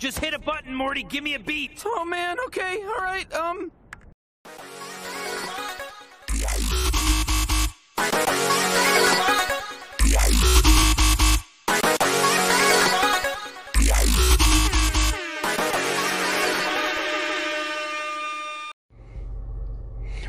[0.00, 1.02] Just hit a button, Morty.
[1.02, 1.82] Give me a beat.
[1.84, 2.38] Oh, man.
[2.46, 2.82] Okay.
[2.82, 3.30] All right.
[3.34, 3.70] Um.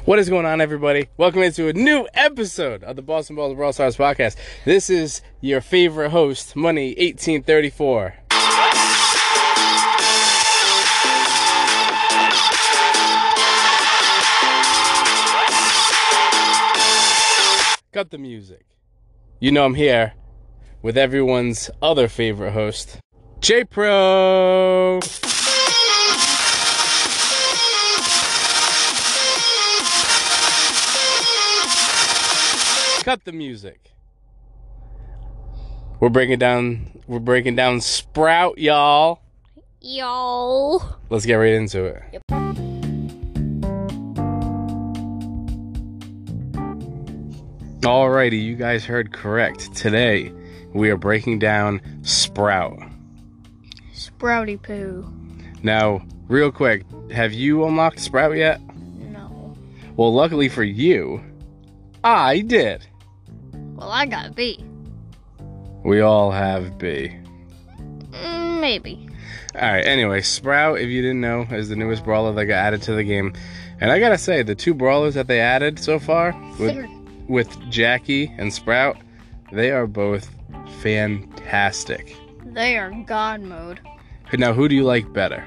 [0.03, 1.07] What is going on, everybody?
[1.15, 4.35] Welcome into a new episode of the Boston Balls Brawl Stars podcast.
[4.65, 8.20] This is your favorite host, Money1834.
[17.93, 18.65] Cut the music.
[19.41, 20.13] You know I'm here
[20.81, 22.99] with everyone's other favorite host,
[23.41, 25.01] J Pro.
[33.03, 33.91] Cut the music.
[35.99, 39.19] We're breaking down we're breaking down Sprout, y'all.
[39.81, 40.81] Y'all.
[41.09, 42.40] Let's get right into it.
[47.81, 49.73] Alrighty, you guys heard correct.
[49.73, 50.31] Today
[50.71, 52.77] we are breaking down Sprout.
[53.91, 55.11] Sprouty poo.
[55.63, 58.61] Now, real quick, have you unlocked Sprout yet?
[58.99, 59.57] No.
[59.97, 61.23] Well, luckily for you,
[62.03, 62.85] I did.
[63.51, 64.63] Well, I got B.
[65.83, 67.17] We all have B.
[68.11, 69.09] Mm, maybe.
[69.55, 72.93] Alright, anyway, Sprout, if you didn't know, is the newest brawler that got added to
[72.93, 73.33] the game.
[73.79, 76.75] And I gotta say, the two brawlers that they added so far, with,
[77.31, 78.97] with Jackie and Sprout,
[79.51, 80.29] they are both
[80.81, 82.15] fantastic.
[82.45, 83.79] They are God mode.
[84.33, 85.43] Now, who do you like better?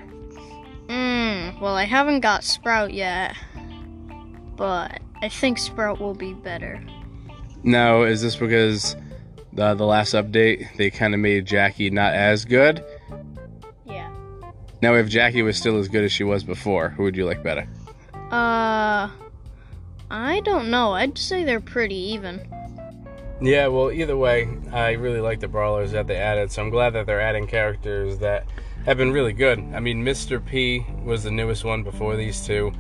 [0.87, 1.61] Mmm.
[1.61, 3.37] Well, I haven't got Sprout yet.
[4.57, 6.83] But I think Sprout will be better.
[7.63, 8.97] Now, is this because
[9.53, 12.85] the, the last update, they kind of made Jackie not as good?
[13.85, 14.11] Yeah.
[14.81, 17.43] Now, if Jackie was still as good as she was before, who would you like
[17.43, 17.67] better?
[18.31, 19.11] Uh.
[20.11, 20.93] I don't know.
[20.93, 22.47] I'd say they're pretty even.
[23.41, 26.91] Yeah, well, either way, I really like the brawlers that they added, so I'm glad
[26.91, 28.47] that they're adding characters that
[28.87, 29.59] have been really good.
[29.75, 30.45] I mean, Mr.
[30.45, 32.73] P was the newest one before these two.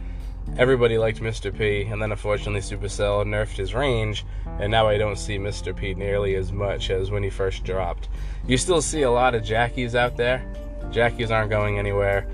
[0.56, 1.56] Everybody liked Mr.
[1.56, 4.24] P, and then unfortunately Supercell nerfed his range,
[4.60, 5.74] and now I don't see Mr.
[5.74, 8.08] P nearly as much as when he first dropped.
[8.46, 10.44] You still see a lot of Jackies out there.
[10.90, 12.28] Jackies aren't going anywhere.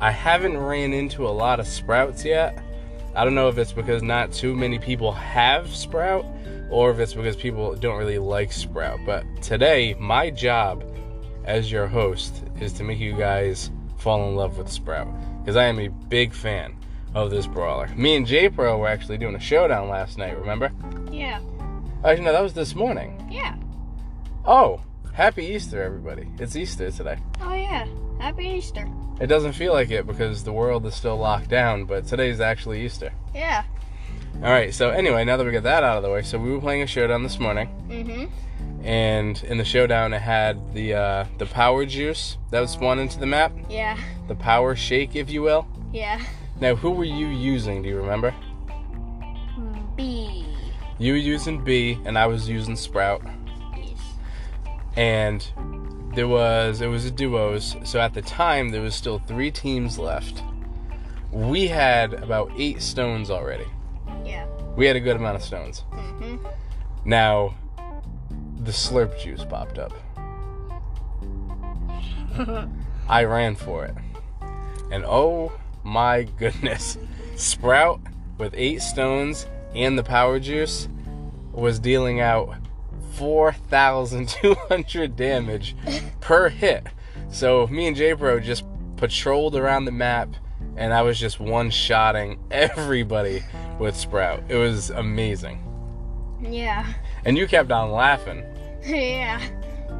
[0.00, 2.62] I haven't ran into a lot of Sprouts yet.
[3.18, 6.24] I don't know if it's because not too many people have Sprout
[6.70, 9.00] or if it's because people don't really like Sprout.
[9.04, 10.84] But today, my job
[11.44, 15.08] as your host is to make you guys fall in love with Sprout
[15.40, 16.76] because I am a big fan
[17.12, 17.88] of this brawler.
[17.96, 20.70] Me and J Pro were actually doing a showdown last night, remember?
[21.10, 21.40] Yeah.
[22.04, 23.28] Actually, no, that was this morning.
[23.32, 23.56] Yeah.
[24.44, 24.80] Oh,
[25.12, 26.28] happy Easter, everybody.
[26.38, 27.18] It's Easter today.
[27.40, 27.84] Oh, yeah.
[28.18, 28.88] Happy Easter.
[29.20, 32.84] It doesn't feel like it because the world is still locked down, but today's actually
[32.84, 33.12] Easter.
[33.34, 33.64] Yeah.
[34.36, 36.52] All right, so anyway, now that we got that out of the way, so we
[36.52, 37.68] were playing a showdown this morning.
[37.88, 38.30] Mm
[38.84, 43.18] and in the showdown it had the uh, the power juice that was spawn into
[43.18, 43.52] the map.
[43.68, 43.98] Yeah.
[44.28, 45.66] the power shake, if you will.
[45.92, 46.20] Yeah.
[46.60, 47.82] Now, who were you using?
[47.82, 48.34] Do you remember?
[49.96, 50.46] B.
[50.98, 53.22] You were using B, and I was using Sprout,
[53.76, 53.98] Yes.
[54.96, 55.46] and
[56.14, 57.76] there was it was a duos.
[57.84, 60.42] So at the time, there was still three teams left.
[61.30, 63.66] We had about eight stones already.
[64.24, 64.46] Yeah.
[64.76, 65.84] We had a good amount of stones.
[65.92, 66.46] Mm-hmm.
[67.04, 67.54] Now,
[68.60, 69.92] the slurp juice popped up.
[73.08, 73.94] I ran for it.
[74.90, 75.52] And oh
[75.82, 76.98] my goodness,
[77.36, 78.00] Sprout
[78.38, 80.88] with eight stones and the power juice
[81.52, 82.56] was dealing out
[83.18, 85.76] 4,200 damage
[86.20, 86.86] per hit.
[87.30, 88.64] So me and J-Pro just
[88.96, 90.34] patrolled around the map
[90.76, 93.42] and I was just one-shotting everybody
[93.78, 94.42] with Sprout.
[94.48, 95.62] It was amazing.
[96.40, 96.86] Yeah.
[97.24, 98.44] And you kept on laughing.
[98.84, 99.42] yeah.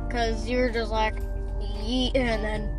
[0.07, 1.17] Because you were just like,
[1.61, 2.75] yeet, and then.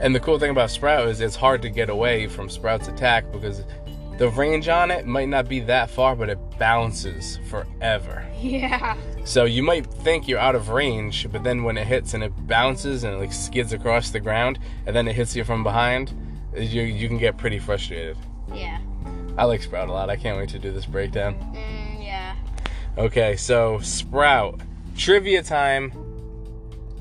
[0.00, 3.30] And the cool thing about Sprout is it's hard to get away from Sprout's attack
[3.32, 3.62] because
[4.18, 8.24] the range on it might not be that far, but it bounces forever.
[8.38, 8.96] Yeah.
[9.26, 12.32] So you might think you're out of range, but then when it hits and it
[12.46, 16.14] bounces and it like skids across the ground, and then it hits you from behind,
[16.56, 18.16] you you can get pretty frustrated.
[18.54, 18.78] Yeah.
[19.36, 20.10] I like Sprout a lot.
[20.10, 21.34] I can't wait to do this breakdown.
[21.54, 22.36] Mm, yeah.
[22.96, 24.60] Okay, so Sprout
[24.96, 25.90] trivia time.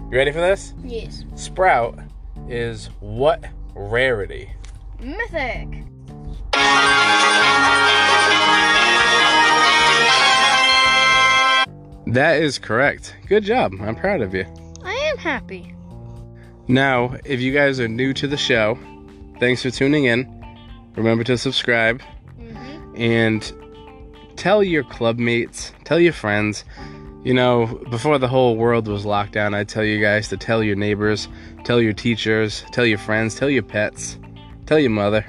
[0.10, 0.74] You ready for this?
[0.84, 1.26] Yes.
[1.36, 2.00] Sprout
[2.50, 3.46] is what
[3.76, 4.50] rarity?
[5.00, 5.86] Mythic.
[12.16, 13.16] That is correct.
[13.28, 13.74] Good job.
[13.82, 14.46] I'm proud of you.
[14.84, 15.74] I am happy.
[16.68, 18.78] Now, if you guys are new to the show,
[19.40, 20.32] thanks for tuning in.
[20.96, 22.02] Remember to subscribe
[22.40, 22.96] Mm-hmm.
[23.02, 26.64] and tell your club mates, tell your friends.
[27.24, 30.62] You know, before the whole world was locked down, I'd tell you guys to tell
[30.64, 31.28] your neighbors,
[31.64, 34.18] tell your teachers, tell your friends, tell your pets,
[34.68, 35.26] tell your mother.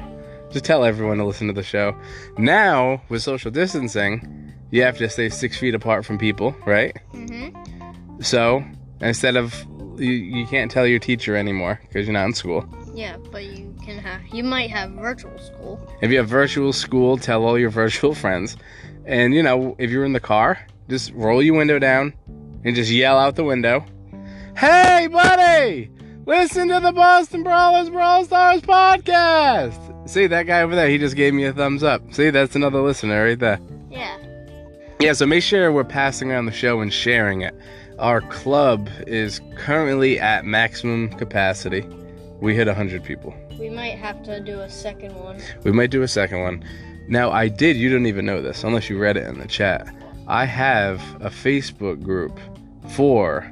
[0.50, 1.96] Just tell everyone to listen to the show.
[2.38, 4.35] Now, with social distancing,
[4.70, 6.96] you have to stay six feet apart from people, right?
[7.12, 8.20] Mm-hmm.
[8.22, 8.64] So,
[9.00, 9.54] instead of,
[9.98, 12.68] you, you can't tell your teacher anymore because you're not in school.
[12.94, 14.22] Yeah, but you can have.
[14.32, 15.80] You might have virtual school.
[16.00, 18.56] If you have virtual school, tell all your virtual friends.
[19.04, 20.58] And you know, if you're in the car,
[20.88, 22.14] just roll your window down
[22.64, 23.84] and just yell out the window,
[24.56, 25.90] Hey, buddy!
[26.24, 30.08] Listen to the Boston Brawlers Brawl Stars podcast!
[30.08, 32.14] See, that guy over there, he just gave me a thumbs up.
[32.14, 33.60] See, that's another listener right there.
[33.90, 34.16] Yeah.
[34.98, 37.54] Yeah, so make sure we're passing around the show and sharing it.
[37.98, 41.86] Our club is currently at maximum capacity.
[42.40, 43.34] We hit 100 people.
[43.58, 45.38] We might have to do a second one.
[45.64, 46.64] We might do a second one.
[47.08, 49.86] Now, I did, you don't even know this, unless you read it in the chat.
[50.28, 52.38] I have a Facebook group
[52.88, 53.50] for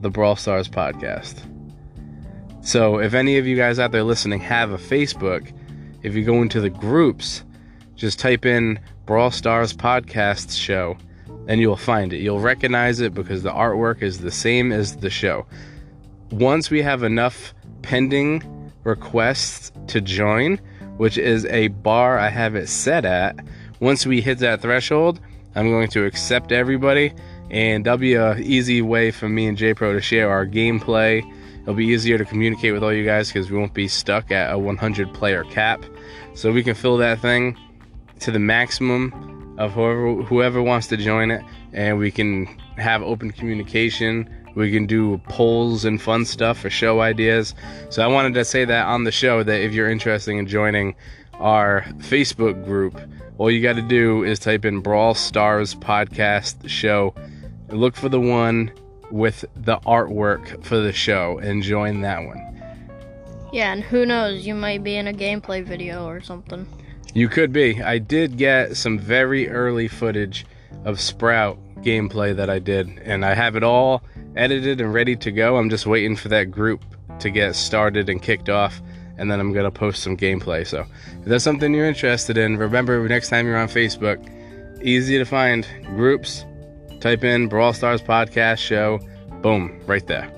[0.00, 1.42] the Brawl Stars podcast.
[2.60, 5.52] So, if any of you guys out there listening have a Facebook,
[6.02, 7.44] if you go into the groups,
[7.96, 10.96] just type in Brawl Stars podcast show
[11.48, 12.18] and you'll find it.
[12.18, 15.46] You'll recognize it because the artwork is the same as the show.
[16.30, 20.58] Once we have enough pending requests to join,
[20.96, 23.38] which is a bar I have it set at,
[23.80, 25.20] once we hit that threshold,
[25.54, 27.14] I'm going to accept everybody
[27.50, 31.24] and that'll be a easy way for me and JPro to share our gameplay.
[31.62, 34.52] It'll be easier to communicate with all you guys because we won't be stuck at
[34.52, 35.84] a 100 player cap.
[36.34, 37.56] So we can fill that thing
[38.20, 41.42] to the maximum of whoever whoever wants to join it
[41.72, 42.46] and we can
[42.76, 47.54] have open communication we can do polls and fun stuff for show ideas
[47.88, 50.94] so i wanted to say that on the show that if you're interested in joining
[51.34, 53.00] our facebook group
[53.38, 57.14] all you got to do is type in brawl stars podcast show
[57.70, 58.70] look for the one
[59.10, 62.42] with the artwork for the show and join that one
[63.52, 64.44] Yeah, and who knows?
[64.46, 66.66] You might be in a gameplay video or something.
[67.16, 67.82] You could be.
[67.82, 70.44] I did get some very early footage
[70.84, 74.02] of Sprout gameplay that I did, and I have it all
[74.36, 75.56] edited and ready to go.
[75.56, 76.84] I'm just waiting for that group
[77.20, 78.82] to get started and kicked off,
[79.16, 80.66] and then I'm gonna post some gameplay.
[80.66, 80.84] So
[81.20, 84.20] if that's something you're interested in, remember next time you're on Facebook,
[84.84, 85.66] easy to find
[85.96, 86.44] groups.
[87.00, 89.00] Type in Brawl Stars Podcast Show,
[89.40, 90.30] boom, right there.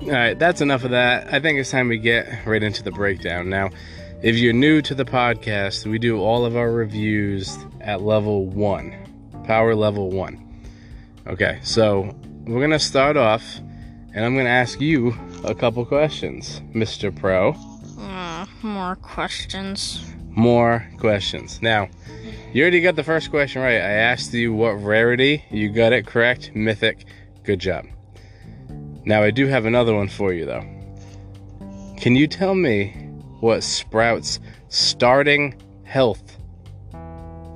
[0.00, 1.32] All right, that's enough of that.
[1.32, 3.70] I think it's time we get right into the breakdown now.
[4.22, 8.94] If you're new to the podcast, we do all of our reviews at level one,
[9.48, 10.62] power level one.
[11.26, 12.14] Okay, so
[12.46, 13.42] we're gonna start off,
[14.14, 17.12] and I'm gonna ask you a couple questions, Mr.
[17.12, 17.56] Pro.
[17.98, 20.08] Uh, more questions.
[20.30, 21.60] More questions.
[21.60, 21.88] Now,
[22.52, 23.74] you already got the first question right.
[23.74, 25.44] I asked you what rarity.
[25.50, 26.52] You got it correct.
[26.54, 27.06] Mythic.
[27.42, 27.86] Good job.
[29.04, 30.64] Now, I do have another one for you, though.
[31.96, 33.01] Can you tell me
[33.42, 36.38] what Sprout's starting health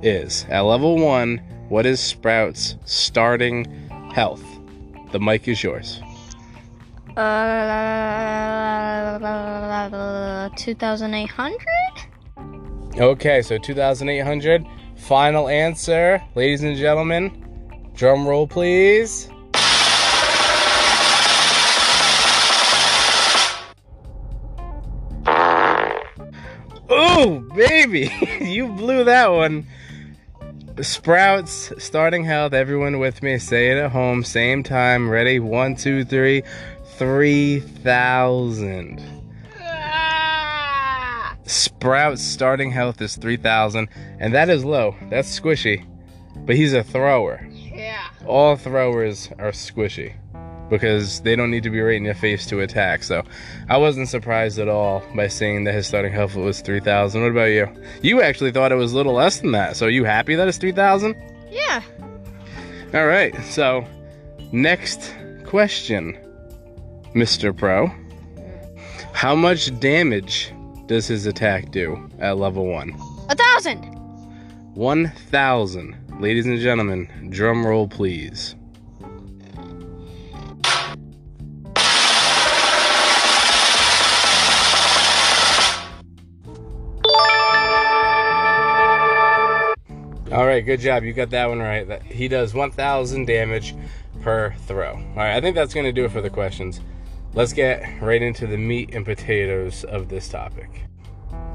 [0.01, 0.45] is?
[0.49, 1.37] At level one,
[1.69, 3.63] what is Sprout's starting
[4.13, 4.43] health?
[5.13, 6.01] The mic is yours.
[7.15, 7.57] Uh,
[10.57, 11.57] 2,800?
[12.97, 14.65] Okay, so 2,800.
[14.97, 17.31] Final answer, ladies and gentlemen.
[17.95, 19.29] Drum roll, please.
[27.57, 28.09] Baby,
[28.41, 29.67] you blew that one.
[30.81, 32.53] Sprouts, starting health.
[32.53, 33.39] Everyone with me.
[33.39, 34.23] Say it at home.
[34.23, 35.09] Same time.
[35.09, 35.39] Ready?
[35.39, 36.43] One, two, three.
[36.97, 39.01] 3,000.
[41.45, 43.87] Sprout's starting health is 3,000,
[44.19, 44.95] and that is low.
[45.09, 45.85] That's squishy.
[46.35, 47.47] But he's a thrower.
[47.51, 48.07] Yeah.
[48.25, 50.15] All throwers are squishy
[50.69, 53.03] because they don't need to be right in your face to attack.
[53.03, 53.23] So
[53.69, 57.21] I wasn't surprised at all by seeing that his starting health was 3,000.
[57.21, 57.67] What about you?
[58.01, 59.77] You actually thought it was a little less than that.
[59.77, 61.15] So are you happy that it's 3,000?
[61.49, 61.81] Yeah.
[62.93, 63.35] All right.
[63.43, 63.85] So
[64.51, 65.13] next
[65.45, 66.17] question,
[67.13, 67.55] Mr.
[67.55, 67.91] Pro.
[69.13, 70.53] How much damage
[70.85, 72.93] does his attack do at level 1?
[73.29, 73.83] A thousand!
[74.75, 75.95] 1,000.
[76.19, 78.55] Ladies and gentlemen, drum roll please.
[90.37, 91.03] All right, good job.
[91.03, 91.87] You got that one right.
[91.87, 93.73] That he does 1,000 damage
[94.21, 94.91] per throw.
[94.91, 96.79] All right, I think that's going to do it for the questions.
[97.33, 100.69] let's get right into the meat and potatoes of this topic.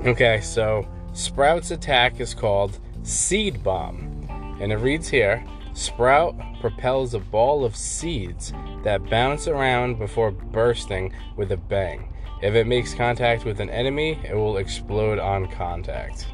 [0.04, 4.58] Okay, so Sprout's attack is called Seed Bomb.
[4.60, 11.12] And it reads here Sprout propels a ball of seeds that bounce around before bursting
[11.36, 12.12] with a bang.
[12.42, 16.26] If it makes contact with an enemy, it will explode on contact.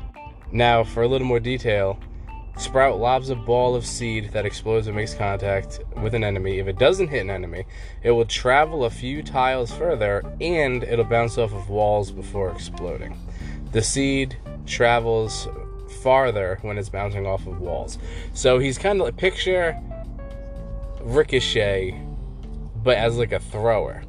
[0.51, 1.99] Now, for a little more detail,
[2.59, 6.59] Sprout lobs a ball of seed that explodes and makes contact with an enemy.
[6.59, 7.67] If it doesn't hit an enemy,
[8.03, 13.17] it will travel a few tiles further and it'll bounce off of walls before exploding.
[13.71, 14.37] The seed
[14.67, 15.47] travels
[16.03, 17.97] farther when it's bouncing off of walls.
[18.35, 19.81] So he's kind of like picture
[21.01, 22.03] Ricochet,
[22.83, 24.03] but as like a thrower.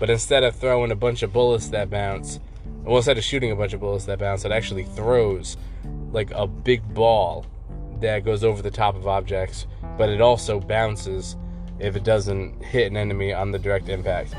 [0.00, 2.40] But instead of throwing a bunch of bullets that bounce,
[2.82, 5.56] well, instead of shooting a bunch of bullets that bounce, it actually throws
[6.10, 7.46] like a big ball
[8.02, 9.66] that goes over the top of objects,
[9.96, 11.36] but it also bounces
[11.78, 14.34] if it doesn't hit an enemy on the direct impact.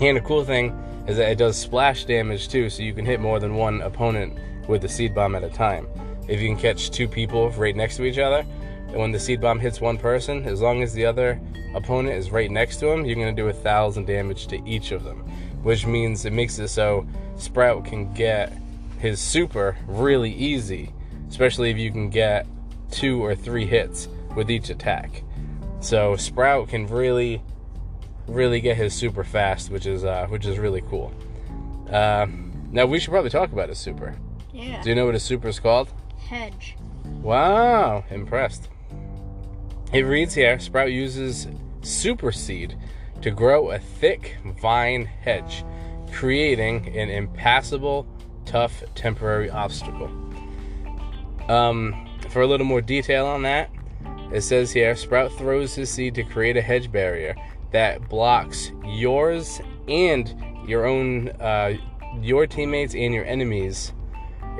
[0.00, 0.70] And the cool thing
[1.06, 4.38] is that it does splash damage too, so you can hit more than one opponent
[4.68, 5.88] with the seed bomb at a time.
[6.28, 8.46] If you can catch two people right next to each other,
[8.88, 11.40] and when the seed bomb hits one person, as long as the other
[11.74, 15.04] opponent is right next to him, you're gonna do a thousand damage to each of
[15.04, 15.18] them,
[15.62, 18.52] which means it makes it so Sprout can get
[18.98, 20.92] his super really easy
[21.30, 22.46] especially if you can get
[22.90, 25.22] two or three hits with each attack.
[25.80, 27.42] So Sprout can really,
[28.26, 31.12] really get his super fast, which is uh, which is really cool.
[31.90, 32.26] Uh,
[32.70, 34.14] now we should probably talk about his super.
[34.52, 34.82] Yeah.
[34.82, 35.88] Do you know what his super is called?
[36.18, 36.76] Hedge.
[37.22, 38.68] Wow, impressed.
[39.92, 41.48] It reads here Sprout uses
[41.82, 42.76] Super Seed
[43.22, 45.64] to grow a thick vine hedge,
[46.12, 48.06] creating an impassable,
[48.44, 50.08] tough temporary obstacle.
[51.48, 53.70] Um, for a little more detail on that,
[54.32, 57.34] it says here Sprout throws his seed to create a hedge barrier
[57.72, 60.34] that blocks yours and
[60.66, 61.74] your own, uh,
[62.20, 63.92] your teammates and your enemies.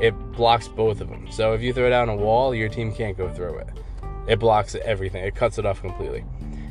[0.00, 1.30] It blocks both of them.
[1.30, 3.68] So if you throw down a wall, your team can't go through it.
[4.26, 6.24] It blocks everything, it cuts it off completely.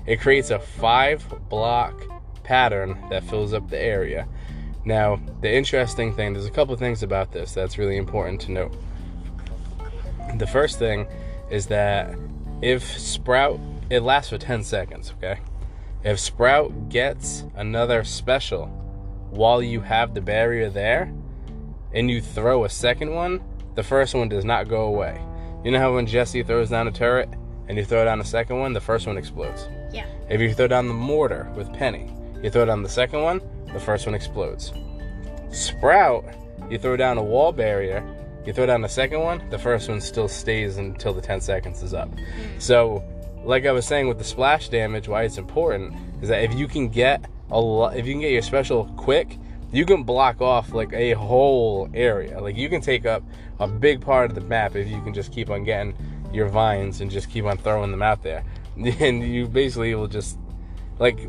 [0.06, 2.01] It creates a five block
[2.44, 4.28] pattern that fills up the area.
[4.86, 8.75] Now, the interesting thing, there's a couple things about this that's really important to note.
[10.38, 11.08] The first thing
[11.50, 12.16] is that
[12.62, 13.60] if Sprout,
[13.90, 15.40] it lasts for 10 seconds, okay?
[16.04, 18.68] If Sprout gets another special
[19.32, 21.14] while you have the barrier there
[21.94, 23.44] and you throw a second one,
[23.76, 25.22] the first one does not go away.
[25.64, 27.30] You know how when Jessie throws down a turret
[27.68, 29.68] and you throw down a second one, the first one explodes?
[29.92, 30.06] Yeah.
[30.30, 33.42] If you throw down the mortar with Penny, you throw down the second one,
[33.74, 34.72] the first one explodes.
[35.52, 36.24] Sprout,
[36.70, 38.04] you throw down a wall barrier,
[38.50, 41.84] you throw down the second one, the first one still stays until the 10 seconds
[41.84, 42.10] is up.
[42.58, 43.03] So,
[43.44, 46.68] like I was saying with the splash damage, why it's important is that if you
[46.68, 49.38] can get a lot, if you can get your special quick,
[49.72, 52.41] you can block off like a whole area.
[52.41, 53.22] Like you can take up
[53.60, 55.96] a big part of the map if you can just keep on getting
[56.34, 58.44] your vines and just keep on throwing them out there.
[59.00, 60.39] And you basically will just
[60.98, 61.20] like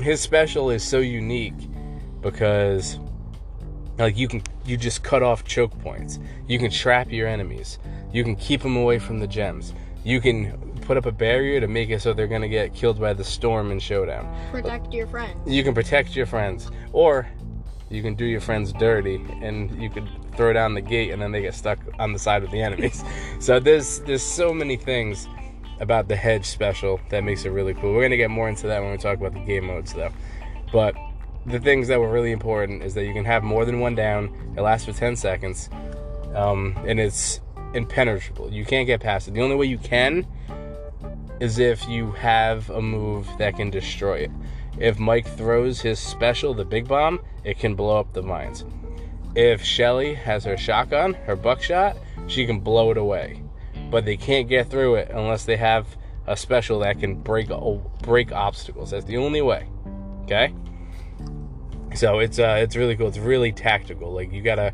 [0.00, 1.68] his special is so unique
[2.22, 2.98] because
[4.00, 6.18] like you can you just cut off choke points.
[6.48, 7.78] You can trap your enemies.
[8.12, 9.74] You can keep them away from the gems.
[10.04, 13.12] You can put up a barrier to make it so they're gonna get killed by
[13.12, 14.34] the storm and showdown.
[14.50, 15.38] Protect your friends.
[15.46, 17.28] You can protect your friends, or
[17.90, 21.32] you can do your friends dirty, and you could throw down the gate, and then
[21.32, 23.04] they get stuck on the side of the enemies.
[23.40, 25.28] so there's there's so many things
[25.80, 27.94] about the hedge special that makes it really cool.
[27.94, 30.12] We're gonna get more into that when we talk about the game modes, though.
[30.72, 30.94] But
[31.46, 34.54] the things that were really important is that you can have more than one down.
[34.56, 35.70] It lasts for 10 seconds,
[36.34, 37.40] um, and it's
[37.74, 38.52] impenetrable.
[38.52, 39.34] You can't get past it.
[39.34, 40.26] The only way you can
[41.40, 44.30] is if you have a move that can destroy it.
[44.78, 48.64] If Mike throws his special, the big bomb, it can blow up the mines.
[49.34, 53.42] If Shelly has her shotgun, her buckshot, she can blow it away.
[53.90, 55.86] But they can't get through it unless they have
[56.26, 57.48] a special that can break
[58.02, 58.90] break obstacles.
[58.90, 59.66] That's the only way.
[60.24, 60.52] Okay?
[61.94, 63.08] So it's uh it's really cool.
[63.08, 64.12] It's really tactical.
[64.12, 64.72] Like you gotta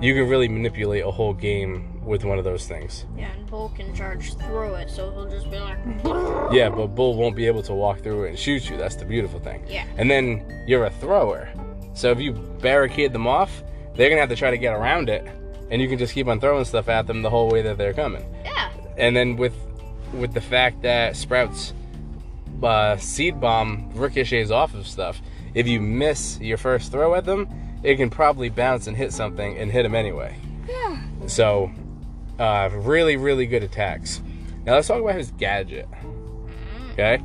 [0.00, 3.06] you can really manipulate a whole game with one of those things.
[3.16, 5.78] Yeah, and Bull can charge through it, so he'll just be like.
[6.52, 8.76] Yeah, but Bull won't be able to walk through it and shoot you.
[8.76, 9.64] That's the beautiful thing.
[9.68, 9.86] Yeah.
[9.96, 11.48] And then you're a thrower.
[11.94, 13.62] So if you barricade them off,
[13.94, 15.26] they're gonna have to try to get around it.
[15.70, 17.94] And you can just keep on throwing stuff at them the whole way that they're
[17.94, 18.24] coming.
[18.44, 18.70] Yeah.
[18.96, 19.54] And then with
[20.12, 21.72] with the fact that Sprouts
[22.62, 25.20] uh, seed bomb ricochets off of stuff,
[25.54, 27.48] if you miss your first throw at them,
[27.82, 30.36] it can probably bounce and hit something and hit them anyway.
[30.68, 31.02] Yeah.
[31.26, 31.70] So,
[32.38, 34.20] uh, really, really good attacks.
[34.64, 35.88] Now let's talk about his gadget.
[36.92, 37.18] Okay,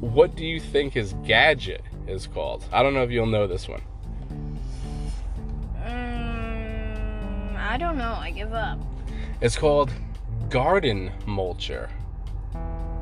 [0.00, 2.64] what do you think his gadget is called.
[2.72, 3.82] I don't know if you'll know this one.
[5.84, 8.14] Mm, I don't know.
[8.14, 8.78] I give up.
[9.40, 9.92] It's called
[10.48, 11.90] garden mulcher.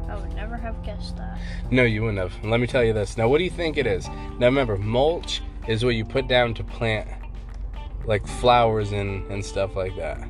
[0.09, 1.39] I would never have guessed that.
[1.71, 2.45] No, you wouldn't have.
[2.45, 3.17] Let me tell you this.
[3.17, 4.09] Now, what do you think it is?
[4.39, 7.09] Now, remember, mulch is what you put down to plant
[8.05, 10.29] like flowers and, and stuff like that.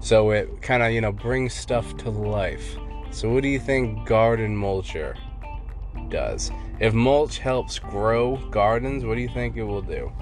[0.00, 2.76] So it kind of, you know, brings stuff to life.
[3.10, 5.16] So, what do you think garden mulcher
[6.10, 6.50] does?
[6.80, 10.12] If mulch helps grow gardens, what do you think it will do?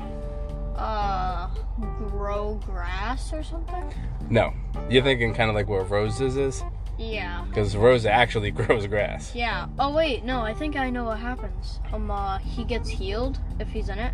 [0.76, 1.48] Uh,
[1.96, 3.92] grow grass or something?
[4.30, 4.52] No.
[4.88, 6.62] You're thinking kind of like what Rosa's is?
[7.10, 7.44] Yeah.
[7.48, 9.34] Because Rosa actually grows grass.
[9.34, 9.66] Yeah.
[9.78, 10.40] Oh wait, no.
[10.40, 11.80] I think I know what happens.
[11.92, 14.12] Um, uh, he gets healed if he's in it.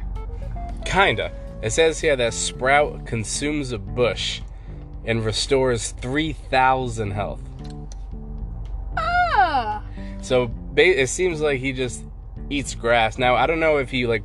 [0.84, 1.32] Kinda.
[1.62, 4.40] It says here that Sprout consumes a bush
[5.04, 7.42] and restores 3,000 health.
[8.96, 9.82] Ah.
[10.20, 12.04] So ba- it seems like he just
[12.48, 13.18] eats grass.
[13.18, 14.22] Now, I don't know if he, like,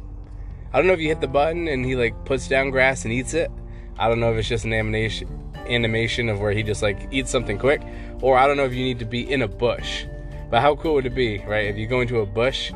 [0.71, 3.13] I don't know if you hit the button and he, like, puts down grass and
[3.13, 3.49] eats it.
[3.97, 7.29] I don't know if it's just an animation animation of where he just like eats
[7.29, 7.81] something quick
[8.21, 10.05] or I don't know if you need to be in a bush.
[10.49, 11.65] But how cool would it be, right?
[11.65, 12.71] If you go into a bush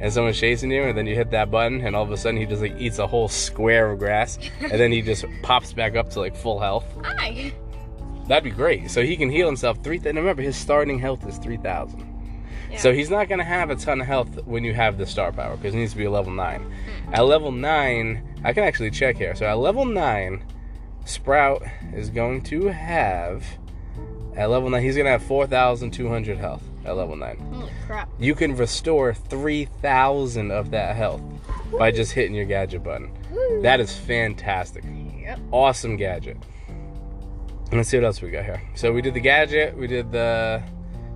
[0.00, 2.38] and someone's chasing you and then you hit that button and all of a sudden
[2.38, 5.96] he just like eats a whole square of grass and then he just pops back
[5.96, 6.84] up to like full health.
[7.04, 7.52] Hi.
[8.28, 8.90] That'd be great.
[8.90, 9.96] So he can heal himself three.
[10.04, 12.08] And remember, his starting health is three thousand.
[12.70, 12.78] Yeah.
[12.78, 15.56] So he's not gonna have a ton of health when you have the star power
[15.56, 16.62] because he needs to be a level nine.
[16.62, 17.14] Hmm.
[17.14, 19.34] At level nine, I can actually check here.
[19.34, 20.44] So at level nine,
[21.04, 23.44] Sprout is going to have
[24.36, 24.82] at level nine.
[24.82, 27.36] He's gonna have four thousand two hundred health at level nine.
[27.52, 28.08] Holy crap.
[28.18, 31.22] You can restore three thousand of that health
[31.78, 33.12] by just hitting your gadget button.
[33.62, 34.84] That is fantastic.
[35.20, 35.38] Yep.
[35.50, 36.36] Awesome gadget.
[37.72, 38.62] Let's see what else we got here.
[38.74, 40.62] So we did the gadget, we did the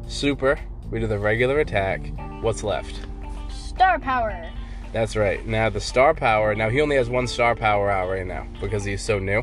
[0.09, 0.59] super,
[0.91, 2.01] we did the regular attack.
[2.41, 3.01] What's left?
[3.51, 4.51] Star power.
[4.93, 5.47] That's right.
[5.47, 6.55] Now the star power.
[6.55, 9.43] Now he only has one star power out right now because he's so new.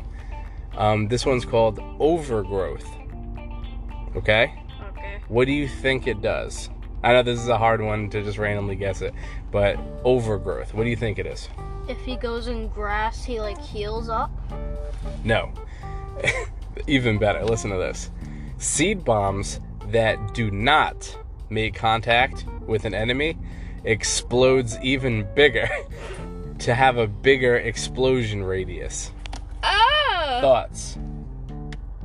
[0.76, 2.88] Um, this one's called overgrowth.
[4.16, 4.54] Okay.
[4.90, 5.20] Okay.
[5.28, 6.70] What do you think it does?
[7.02, 9.12] I know this is a hard one to just randomly guess it,
[9.50, 10.72] but overgrowth.
[10.72, 11.48] What do you think it is?
[11.88, 14.30] If he goes in grass, he like heals up.
[15.22, 15.52] No.
[16.86, 17.44] Even better.
[17.44, 18.10] Listen to this.
[18.58, 21.16] Seed bombs that do not
[21.50, 23.36] make contact with an enemy
[23.84, 25.68] explodes even bigger
[26.58, 29.12] to have a bigger explosion radius.
[30.40, 30.98] Thoughts?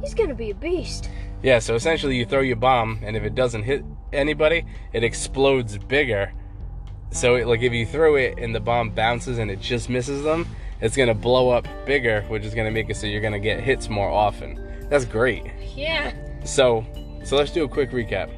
[0.01, 1.09] He's gonna be a beast.
[1.41, 5.77] Yeah, so essentially you throw your bomb and if it doesn't hit anybody, it explodes
[5.77, 6.33] bigger.
[7.11, 10.23] So it, like if you throw it and the bomb bounces and it just misses
[10.23, 10.47] them,
[10.81, 13.89] it's to blow up bigger, which is to make it so you're to get hits
[13.89, 14.87] more often.
[14.89, 15.43] That's great.
[15.75, 16.13] Yeah.
[16.45, 16.85] So,
[17.23, 18.29] so let's do a quick recap.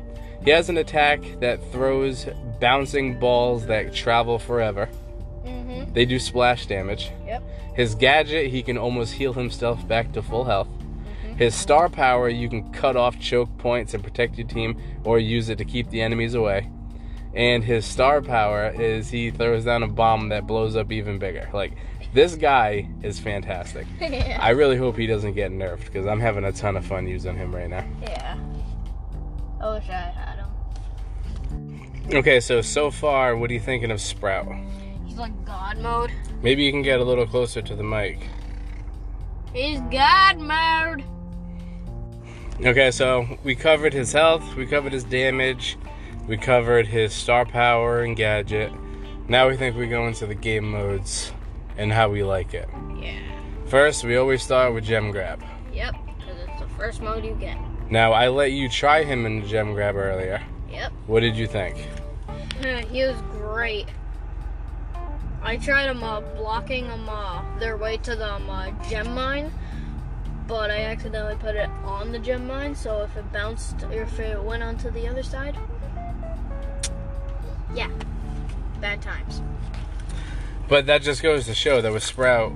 [0.43, 2.25] He has an attack that throws
[2.59, 4.89] bouncing balls that travel forever.
[5.45, 5.93] Mm-hmm.
[5.93, 7.11] They do splash damage.
[7.81, 10.67] His gadget, he can almost heal himself back to full health.
[10.67, 11.37] Mm-hmm.
[11.37, 15.49] His star power, you can cut off choke points and protect your team, or use
[15.49, 16.69] it to keep the enemies away.
[17.33, 21.49] And his star power is he throws down a bomb that blows up even bigger.
[21.53, 21.73] Like,
[22.13, 23.87] this guy is fantastic.
[23.99, 24.37] yeah.
[24.39, 27.35] I really hope he doesn't get nerfed because I'm having a ton of fun using
[27.35, 27.83] him right now.
[28.03, 28.37] Yeah.
[29.59, 32.13] I wish I had him.
[32.13, 34.45] Okay, so so far, what are you thinking of Sprout?
[35.11, 36.09] He's like God mode.
[36.41, 38.17] Maybe you can get a little closer to the mic.
[39.53, 41.03] He's God mode.
[42.65, 45.77] Okay, so we covered his health, we covered his damage,
[46.29, 48.71] we covered his star power and gadget.
[49.27, 51.33] Now we think we go into the game modes
[51.75, 52.69] and how we like it.
[52.97, 53.19] Yeah.
[53.65, 55.43] First, we always start with gem grab.
[55.73, 55.93] Yep.
[56.05, 57.57] Because it's the first mode you get.
[57.89, 60.41] Now, I let you try him in gem grab earlier.
[60.71, 60.93] Yep.
[61.07, 61.75] What did you think?
[62.89, 63.87] he was great.
[65.43, 69.51] I tried him uh, blocking them uh, their way to the um, uh, gem mine,
[70.47, 72.75] but I accidentally put it on the gem mine.
[72.75, 75.57] So if it bounced or if it went onto the other side,
[77.73, 77.89] yeah,
[78.79, 79.41] bad times.
[80.67, 82.53] But that just goes to show that with Sprout,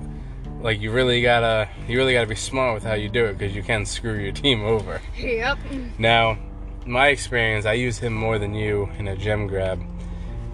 [0.60, 3.54] like you really gotta, you really gotta be smart with how you do it because
[3.54, 5.02] you can screw your team over.
[5.18, 5.58] Yep.
[5.98, 6.38] Now,
[6.86, 9.82] my experience, I use him more than you in a gem grab.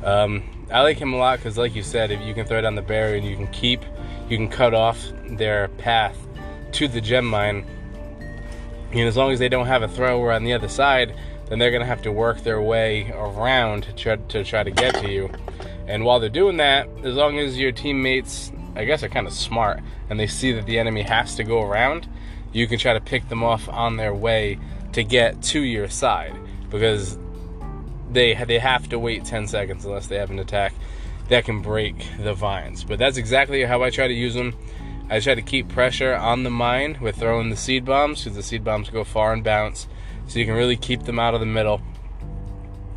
[0.02, 0.42] Um,
[0.72, 2.82] I like him a lot because, like you said, if you can throw down the
[2.82, 3.82] barrier and you can keep,
[4.28, 6.16] you can cut off their path
[6.72, 7.66] to the gem mine.
[8.90, 11.14] And as long as they don't have a thrower on the other side,
[11.48, 14.94] then they're gonna have to work their way around to try to, try to get
[14.96, 15.30] to you.
[15.86, 19.34] And while they're doing that, as long as your teammates, I guess, are kind of
[19.34, 22.08] smart and they see that the enemy has to go around,
[22.52, 24.58] you can try to pick them off on their way
[24.92, 26.34] to get to your side
[26.70, 27.18] because
[28.12, 30.74] they they have to wait 10 seconds unless they have an attack
[31.28, 32.84] that can break the vines.
[32.84, 34.54] But that's exactly how I try to use them.
[35.08, 38.42] I try to keep pressure on the mine with throwing the seed bombs because the
[38.42, 39.86] seed bombs go far and bounce,
[40.26, 41.82] so you can really keep them out of the middle.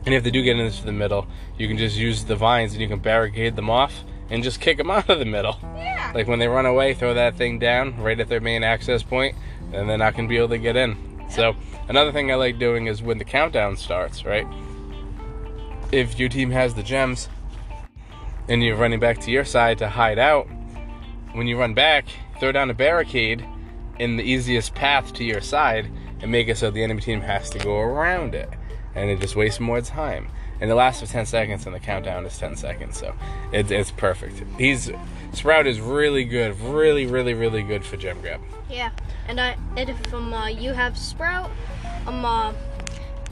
[0.06, 2.82] And if they do get into the middle, you can just use the vines and
[2.82, 5.58] you can barricade them off and just kick them out of the middle.
[5.76, 6.12] Yeah.
[6.14, 9.36] Like when they run away, throw that thing down right at their main access point,
[9.74, 10.98] and they're not going to be able to get in.
[11.30, 11.56] So,
[11.90, 14.48] another thing I like doing is when the countdown starts, right?
[15.92, 17.30] If your team has the gems
[18.50, 20.48] and you're running back to your side to hide out,
[21.34, 22.06] when you run back,
[22.40, 23.46] throw down a barricade
[24.00, 25.90] in the easiest path to your side
[26.22, 28.50] and make it so the enemy team has to go around it.
[28.94, 30.30] And it just wastes more time.
[30.62, 33.14] And it lasts for 10 seconds, and the countdown is 10 seconds, so
[33.52, 34.42] it, it's perfect.
[34.58, 34.90] He's
[35.36, 38.40] Sprout is really good, really, really, really good for gem grab.
[38.70, 38.92] Yeah,
[39.28, 41.52] and I if um uh, you have sprout,
[42.08, 42.54] um uh,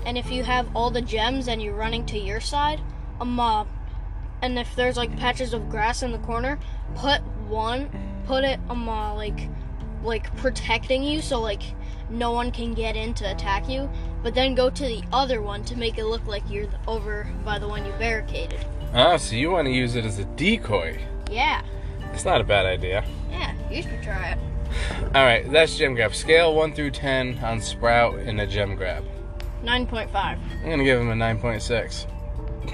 [0.05, 2.81] and if you have all the gems and you're running to your side,
[3.21, 3.67] a mob.
[4.41, 6.59] and if there's like patches of grass in the corner,
[6.95, 7.89] put one,
[8.25, 9.49] put it um uh, like
[10.03, 11.61] like protecting you so like
[12.09, 13.89] no one can get in to attack you,
[14.21, 17.57] but then go to the other one to make it look like you're over by
[17.57, 18.65] the one you barricaded.
[18.93, 20.99] Oh, so you want to use it as a decoy?
[21.31, 21.63] Yeah,
[22.13, 23.03] It's not a bad idea.
[23.31, 24.37] yeah, you should try it.
[25.15, 26.13] All right, that's gem grab.
[26.13, 29.03] Scale one through ten on Sprout in a gem grab.
[29.63, 30.38] Nine point five.
[30.63, 32.06] I'm gonna give him a nine point six.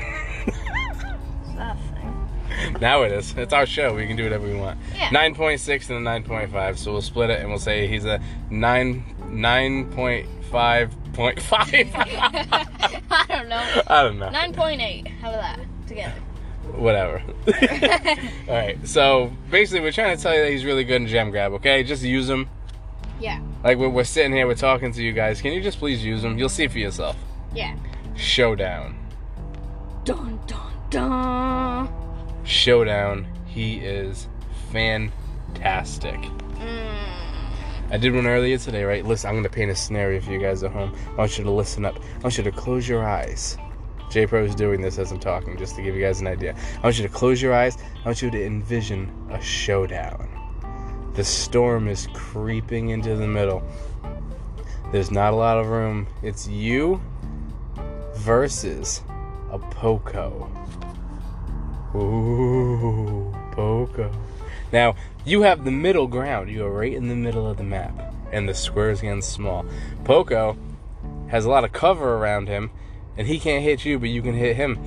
[2.81, 3.33] Now it is.
[3.37, 3.95] It's our show.
[3.95, 4.79] We can do whatever we want.
[4.95, 5.09] Yeah.
[5.11, 6.79] Nine point six and a nine point five.
[6.79, 11.69] So we'll split it and we'll say he's a nine nine point five point five.
[11.73, 13.81] I don't know.
[13.87, 14.29] I don't know.
[14.29, 15.07] Nine point eight.
[15.07, 16.13] How about that together?
[16.73, 17.21] Whatever.
[18.47, 18.87] All right.
[18.87, 21.53] So basically, we're trying to tell you that he's really good in gem grab.
[21.53, 22.49] Okay, just use him.
[23.19, 23.41] Yeah.
[23.63, 25.41] Like we're, we're sitting here, we're talking to you guys.
[25.41, 26.37] Can you just please use them?
[26.37, 27.17] You'll see for yourself.
[27.53, 27.75] Yeah.
[28.15, 28.97] Showdown.
[30.05, 31.89] Dun dun dun.
[32.43, 33.27] Showdown.
[33.45, 34.27] He is
[34.71, 36.19] fantastic.
[36.55, 37.09] Mm.
[37.91, 39.03] I did one earlier today, right?
[39.03, 40.95] Listen, I'm gonna paint a scenario for you guys at home.
[41.09, 41.97] I want you to listen up.
[41.97, 43.57] I want you to close your eyes.
[44.11, 46.55] J Pro is doing this as I'm talking, just to give you guys an idea.
[46.77, 47.77] I want you to close your eyes.
[48.03, 50.28] I want you to envision a showdown.
[51.13, 53.63] The storm is creeping into the middle.
[54.91, 56.07] There's not a lot of room.
[56.23, 57.01] It's you
[58.15, 59.01] versus
[59.51, 60.49] a Poco.
[61.95, 64.11] Ooh, Poco.
[64.71, 64.95] Now,
[65.25, 66.49] you have the middle ground.
[66.49, 69.65] You are right in the middle of the map, and the square is getting small.
[70.03, 70.57] Poco
[71.27, 72.71] has a lot of cover around him,
[73.17, 74.79] and he can't hit you, but you can hit him.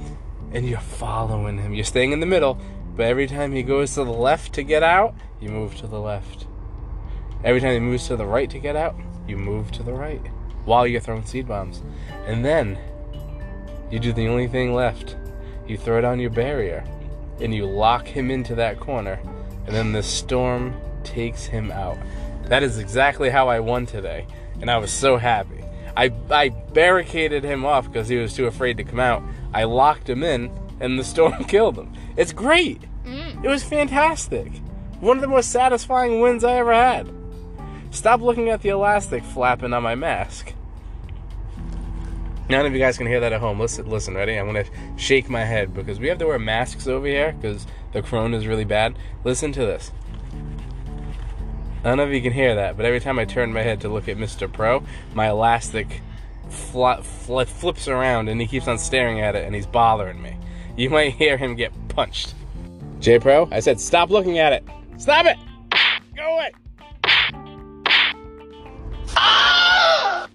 [0.53, 1.75] And you're following him.
[1.75, 2.59] You're staying in the middle,
[2.97, 6.01] but every time he goes to the left to get out, you move to the
[6.01, 6.47] left.
[7.45, 8.95] Every time he moves to the right to get out,
[9.27, 10.25] you move to the right
[10.65, 11.83] while you're throwing seed bombs.
[12.27, 12.79] And then
[13.91, 15.17] you do the only thing left.
[15.67, 16.85] You throw down your barrier
[17.41, 19.19] and you lock him into that corner,
[19.67, 21.99] and then the storm takes him out.
[22.45, 24.27] That is exactly how I won today,
[24.61, 25.65] and I was so happy.
[25.97, 29.23] I, I barricaded him off because he was too afraid to come out.
[29.53, 30.51] I locked him in,
[30.83, 31.93] and the storm killed them.
[32.17, 32.83] It's great.
[33.07, 33.43] Mm.
[33.45, 34.53] It was fantastic.
[35.01, 37.11] One of the most satisfying wins I ever had.
[37.91, 40.53] Stop looking at the elastic flapping on my mask.
[42.49, 43.59] None of you guys can hear that at home.
[43.59, 44.35] Listen, listen, ready?
[44.35, 44.65] I'm gonna
[44.97, 48.47] shake my head because we have to wear masks over here because the corona is
[48.47, 48.97] really bad.
[49.25, 49.93] Listen to this.
[51.85, 54.09] None of you can hear that, but every time I turn my head to look
[54.09, 54.53] at Mr.
[54.53, 56.01] Pro, my elastic
[56.49, 60.37] fl- fl- flips around and he keeps on staring at it and he's bothering me.
[60.77, 62.35] You might hear him get punched.
[63.01, 64.65] J Pro, I said stop looking at it.
[64.99, 65.37] Stop it!
[66.17, 66.53] Go away!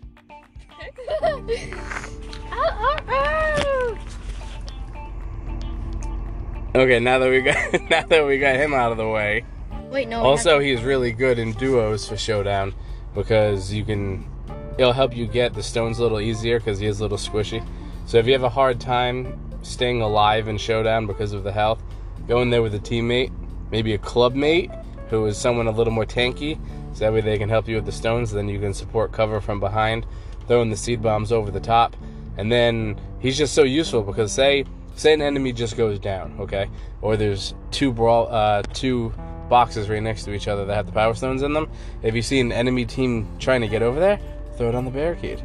[6.78, 9.44] Okay, now that we got now that we got him out of the way.
[9.90, 10.22] Wait, no.
[10.22, 12.76] Also, he's really good in duos for Showdown
[13.16, 14.30] because you can.
[14.78, 17.68] It'll help you get the stones a little easier because he is a little squishy.
[18.06, 21.82] So if you have a hard time staying alive in Showdown because of the health,
[22.28, 23.32] go in there with a teammate,
[23.72, 24.72] maybe a club mate
[25.10, 26.60] who is someone a little more tanky.
[26.94, 28.32] So that way they can help you with the stones.
[28.32, 30.06] Then you can support cover from behind,
[30.48, 31.96] throwing the seed bombs over the top,
[32.38, 36.70] and then he's just so useful because say say an enemy just goes down, okay,
[37.02, 39.14] or there's two brawl uh, two
[39.48, 41.70] boxes right next to each other that have the power stones in them.
[42.02, 44.20] If you see an enemy team trying to get over there,
[44.58, 45.44] throw it on the barricade,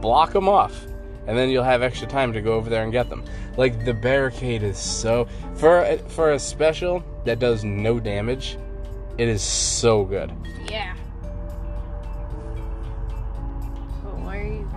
[0.00, 0.86] block them off,
[1.30, 3.22] and then you'll have extra time to go over there and get them.
[3.56, 8.58] Like the barricade is so for a, for a special that does no damage,
[9.16, 10.32] it is so good.
[10.68, 10.96] Yeah.
[14.02, 14.68] But why are you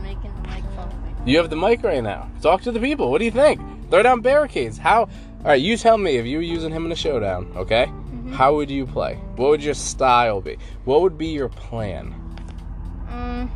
[0.00, 1.12] making the mic follow me?
[1.26, 2.30] You have the mic right now.
[2.40, 3.10] Talk to the people.
[3.10, 3.60] What do you think?
[3.90, 4.78] Throw down barricades.
[4.78, 5.00] How?
[5.00, 5.08] All
[5.44, 7.90] right, you tell me if you were using him in a showdown, okay?
[8.30, 9.16] How would you play?
[9.34, 10.56] What would your style be?
[10.84, 12.14] What would be your plan?
[13.08, 13.50] Um,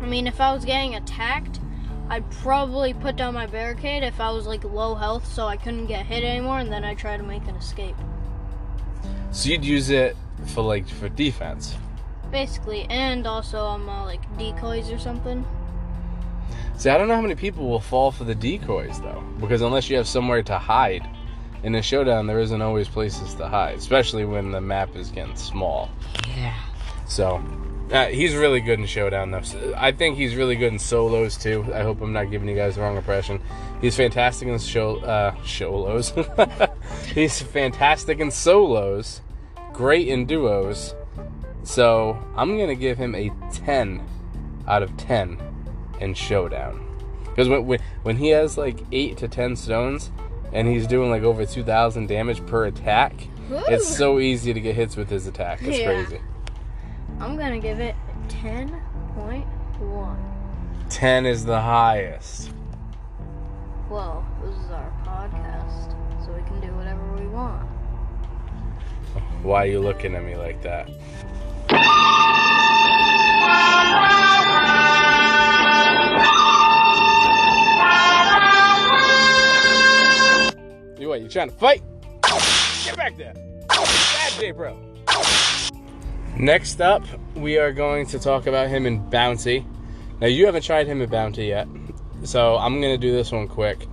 [0.00, 1.60] I mean, if I was getting attacked,
[2.08, 5.86] I'd probably put down my barricade if I was like low health, so I couldn't
[5.86, 7.96] get hit anymore, and then I'd try to make an escape.
[9.30, 11.74] So you'd use it for like for defense.
[12.30, 15.44] Basically, and also um, uh, like decoys or something.
[16.76, 19.90] See, I don't know how many people will fall for the decoys though, because unless
[19.90, 21.06] you have somewhere to hide,
[21.62, 25.36] in a showdown there isn't always places to hide, especially when the map is getting
[25.36, 25.90] small.
[26.36, 26.54] Yeah.
[27.06, 27.42] So,
[27.92, 29.42] uh, he's really good in showdown though.
[29.76, 31.64] I think he's really good in solos too.
[31.74, 33.40] I hope I'm not giving you guys the wrong impression.
[33.80, 36.12] He's fantastic in show uh, solos.
[37.14, 39.20] he's fantastic in solos,
[39.72, 40.94] great in duos.
[41.62, 44.02] So I'm gonna give him a 10
[44.66, 45.38] out of 10
[46.00, 46.84] in showdown.
[47.24, 50.10] Because when, when when he has like eight to 10 stones,
[50.52, 53.12] and he's doing like over 2,000 damage per attack,
[53.68, 55.60] it's so easy to get hits with his attack.
[55.62, 55.84] It's Yeah.
[55.86, 56.20] crazy.
[57.20, 57.96] I'm gonna give it
[58.28, 58.80] ten
[59.14, 59.46] point
[59.80, 60.24] one.
[60.88, 62.50] 10 is the highest.
[63.90, 67.68] Well, this is our podcast, so we can do whatever we want.
[69.42, 70.88] Why are you looking at me like that?
[80.98, 81.20] You what?
[81.20, 81.82] You trying to fight?
[82.84, 83.34] Get back there!
[83.68, 84.87] Bad J Pro.
[86.38, 87.02] Next up,
[87.34, 89.66] we are going to talk about him in Bounty.
[90.20, 91.66] Now, you haven't tried him in Bounty yet,
[92.22, 93.88] so I'm gonna do this one quick.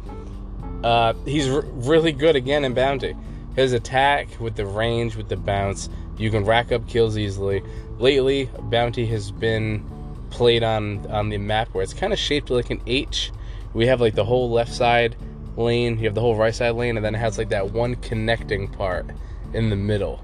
[0.83, 3.15] Uh, he's r- really good again in Bounty.
[3.55, 7.63] His attack with the range, with the bounce, you can rack up kills easily.
[7.97, 9.83] Lately, Bounty has been
[10.29, 13.31] played on on the map where it's kind of shaped like an H.
[13.73, 15.15] We have like the whole left side
[15.57, 17.95] lane, you have the whole right side lane, and then it has like that one
[17.95, 19.07] connecting part
[19.55, 20.17] in the middle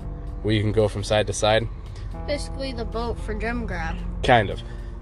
[0.43, 1.67] where you can go from side to side.
[2.27, 3.95] Basically, the boat for gem grab.
[4.23, 4.61] Kind of.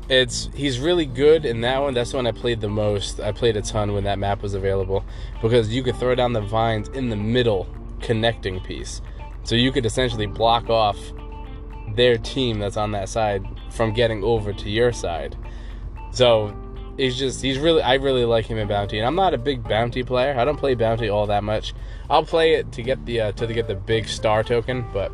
[0.10, 1.94] It's he's really good in that one.
[1.94, 3.20] That's the one I played the most.
[3.20, 5.06] I played a ton when that map was available
[5.42, 7.68] because you could throw down the vines in the middle
[8.02, 9.02] connecting piece.
[9.44, 10.98] So you could essentially block off
[11.96, 15.36] their team that's on that side from getting over to your side.
[16.12, 16.56] So
[16.98, 19.64] he's just he's really I really like him in bounty, and I'm not a big
[19.64, 20.38] bounty player.
[20.38, 21.74] I don't play bounty all that much.
[22.10, 25.12] I'll play it to get the uh, to get the big star token, but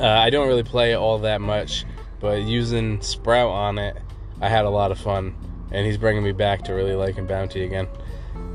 [0.00, 1.84] uh, I don't really play all that much.
[2.20, 3.96] But using Sprout on it,
[4.40, 5.36] I had a lot of fun,
[5.70, 7.86] and he's bringing me back to really liking bounty again.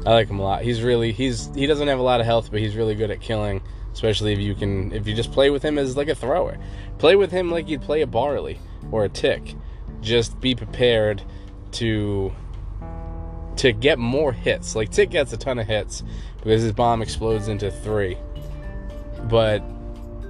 [0.06, 0.64] I like him a lot.
[0.64, 3.22] He's really he's he doesn't have a lot of health, but he's really good at
[3.22, 3.62] killing.
[3.94, 6.58] Especially if you can if you just play with him as like a thrower.
[6.98, 8.60] Play with him like you'd play a barley
[8.92, 9.56] or a tick.
[10.02, 11.24] Just be prepared
[11.74, 12.34] to
[13.58, 14.76] to get more hits.
[14.76, 16.04] Like Tick gets a ton of hits
[16.38, 18.18] because his bomb explodes into three.
[19.30, 19.64] But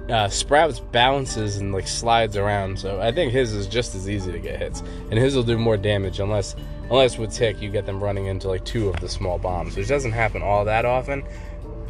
[0.08, 4.32] uh, Sprouts bounces and like slides around, so I think his is just as easy
[4.32, 6.54] to get hits, and his will do more damage unless
[6.90, 9.88] unless with Tick you get them running into like two of the small bombs, which
[9.88, 11.24] doesn't happen all that often.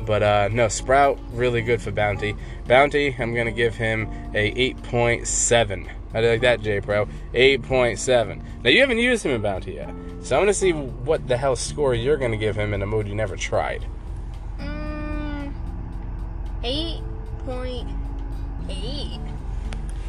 [0.07, 2.37] But uh, no, Sprout really good for Bounty.
[2.66, 5.90] Bounty, I'm gonna give him a 8.7.
[6.12, 7.07] I like that, J Pro.
[7.33, 8.42] 8.7.
[8.62, 11.57] Now you haven't used him in Bounty yet, so I'm gonna see what the hell
[11.57, 13.87] score you're gonna give him in a mode you never tried.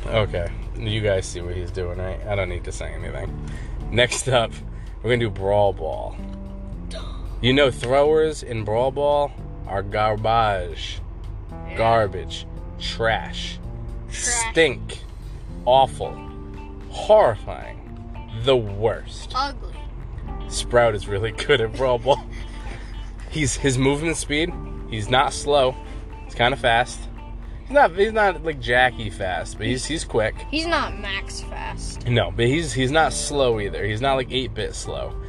[0.08, 2.20] Okay, you guys see what he's doing, right?
[2.28, 3.50] I don't need to say anything.
[3.92, 4.52] Next up,
[5.02, 6.16] we're gonna do Brawl Ball.
[7.42, 9.32] You know, throwers in Brawl Ball
[9.68, 11.00] are garbage,
[11.76, 12.46] garbage,
[12.80, 13.60] trash,
[14.12, 14.52] Trash.
[14.52, 15.00] stink,
[15.66, 16.12] awful,
[16.90, 17.82] horrifying,
[18.44, 19.34] the worst.
[19.36, 19.74] Ugly.
[20.48, 22.24] Sprout is really good at Brawl Ball.
[23.32, 24.54] He's his movement speed.
[24.90, 25.76] He's not slow.
[26.26, 27.00] He's kind of fast.
[27.68, 27.96] He's not.
[27.96, 30.36] He's not like Jackie fast, but he's he's quick.
[30.52, 32.08] He's not max fast.
[32.08, 33.84] No, but he's he's not slow either.
[33.84, 35.20] He's not like 8-bit slow.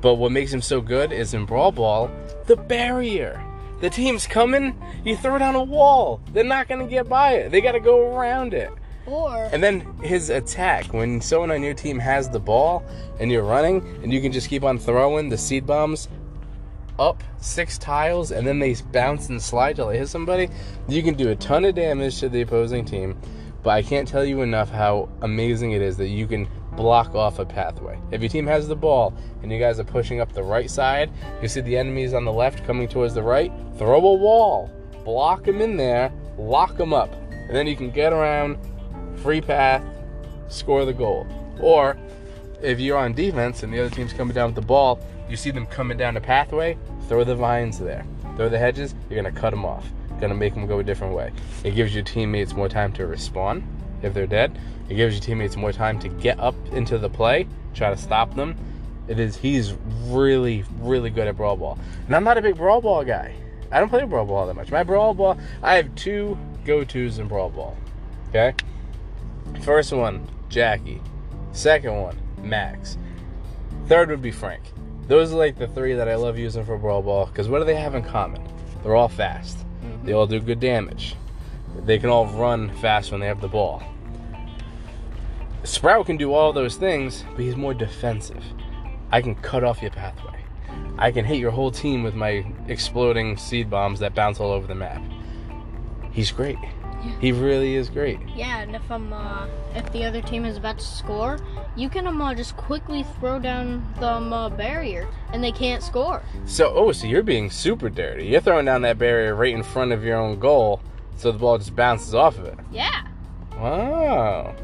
[0.00, 2.10] But what makes him so good is in Brawl Ball,
[2.46, 3.44] the barrier.
[3.80, 6.20] The team's coming, you throw down a wall.
[6.32, 7.50] They're not gonna get by it.
[7.50, 8.70] They gotta go around it.
[9.06, 12.84] Or And then his attack, when someone on your team has the ball
[13.18, 16.08] and you're running, and you can just keep on throwing the seed bombs
[17.00, 20.48] up six tiles and then they bounce and slide till they hit somebody,
[20.86, 23.18] you can do a ton of damage to the opposing team.
[23.62, 27.38] But I can't tell you enough how amazing it is that you can block off
[27.38, 27.98] a pathway.
[28.10, 31.10] If your team has the ball and you guys are pushing up the right side,
[31.42, 34.70] you see the enemies on the left coming towards the right, throw a wall,
[35.04, 38.56] block them in there, lock them up, and then you can get around,
[39.16, 39.84] free path,
[40.48, 41.26] score the goal.
[41.60, 41.98] Or
[42.62, 45.52] if you're on defense and the other team's coming down with the ball, You see
[45.52, 46.76] them coming down the pathway,
[47.08, 48.04] throw the vines there.
[48.36, 49.88] Throw the hedges, you're gonna cut them off.
[50.20, 51.30] Gonna make them go a different way.
[51.62, 53.62] It gives your teammates more time to respawn
[54.02, 54.58] if they're dead.
[54.88, 58.34] It gives your teammates more time to get up into the play, try to stop
[58.34, 58.56] them.
[59.06, 59.74] It is he's
[60.06, 61.78] really, really good at Brawl Ball.
[62.06, 63.32] And I'm not a big Brawl Ball guy.
[63.70, 64.72] I don't play Brawl Ball that much.
[64.72, 67.76] My Brawl Ball, I have two go-tos in Brawl Ball.
[68.30, 68.52] Okay?
[69.62, 71.00] First one, Jackie.
[71.52, 72.98] Second one, Max.
[73.86, 74.62] Third would be Frank.
[75.10, 77.64] Those are like the three that I love using for Brawl Ball because what do
[77.64, 78.46] they have in common?
[78.84, 79.58] They're all fast.
[79.58, 80.06] Mm-hmm.
[80.06, 81.16] They all do good damage.
[81.84, 83.82] They can all run fast when they have the ball.
[85.64, 88.44] Sprout can do all those things, but he's more defensive.
[89.10, 90.44] I can cut off your pathway.
[90.96, 94.68] I can hit your whole team with my exploding seed bombs that bounce all over
[94.68, 95.02] the map.
[96.12, 96.58] He's great.
[97.20, 98.18] He really is great.
[98.34, 101.38] Yeah, and if um uh, if the other team is about to score,
[101.76, 105.82] you can um uh, just quickly throw down the um, uh, barrier, and they can't
[105.82, 106.22] score.
[106.46, 108.26] So, oh, so you're being super dirty.
[108.26, 110.80] You're throwing down that barrier right in front of your own goal,
[111.16, 112.58] so the ball just bounces off of it.
[112.70, 113.06] Yeah.
[113.56, 114.54] Wow.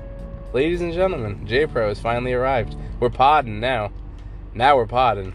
[0.53, 2.77] Ladies and gentlemen, J Pro has finally arrived.
[3.01, 3.93] We're podding now.
[4.55, 5.35] Now we're podding.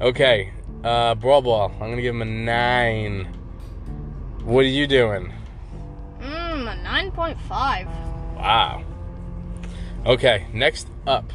[0.00, 0.52] Okay,
[0.82, 1.72] uh, Brawl Ball.
[1.74, 3.24] I'm gonna give him a nine.
[4.44, 5.34] What are you doing?
[6.60, 7.86] Mmm, a nine point five.
[8.36, 8.84] Wow.
[10.04, 11.32] Okay, next up.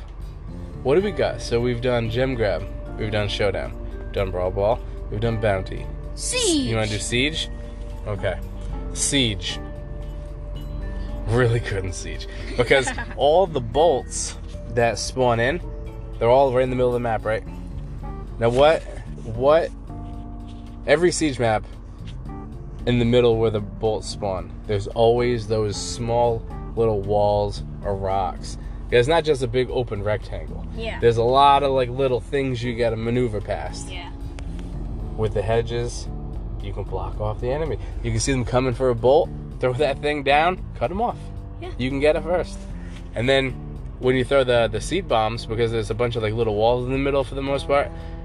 [0.84, 1.42] What do we got?
[1.42, 2.64] So we've done Gem Grab,
[3.00, 5.88] we've done Showdown, we've done Brawl Ball, we've done Bounty.
[6.14, 6.70] Siege.
[6.70, 7.50] You wanna do Siege?
[8.06, 8.40] Okay.
[8.94, 9.60] Siege.
[11.28, 12.28] Really good in Siege.
[12.56, 14.38] Because all the bolts
[14.76, 15.60] that spawn in,
[16.20, 17.44] they're all right in the middle of the map, right?
[18.38, 18.84] Now what
[19.24, 19.72] what
[20.86, 21.66] every siege map
[22.86, 26.42] in the middle where the bolts spawn, there's always those small
[26.76, 28.58] little walls or rocks.
[28.92, 30.66] It's not just a big open rectangle.
[30.76, 31.00] Yeah.
[31.00, 33.90] There's a lot of like little things you gotta maneuver past.
[33.90, 34.12] Yeah.
[35.18, 36.08] With the hedges,
[36.62, 37.78] you can block off the enemy.
[38.04, 41.18] You can see them coming for a bolt, throw that thing down, cut them off.
[41.62, 41.72] Yeah.
[41.78, 42.58] You can get it first.
[43.16, 43.52] And then
[44.00, 46.86] when you throw the the seed bombs, because there's a bunch of like little walls
[46.86, 47.90] in the middle for the most part,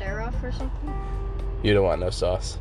[0.00, 0.94] Are we having a stare off or something?
[1.62, 2.58] You don't want no sauce.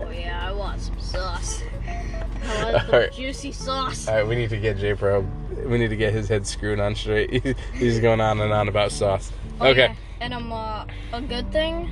[0.00, 1.62] Oh yeah, I want some sauce.
[1.86, 3.12] I want the Alright.
[3.12, 4.08] juicy sauce.
[4.08, 5.20] All right, we need to get J Pro.
[5.66, 7.56] We need to get his head screwed on straight.
[7.74, 9.32] He's going on and on about sauce.
[9.60, 9.94] Oh, Okay.
[10.20, 11.90] And um, uh, a good thing,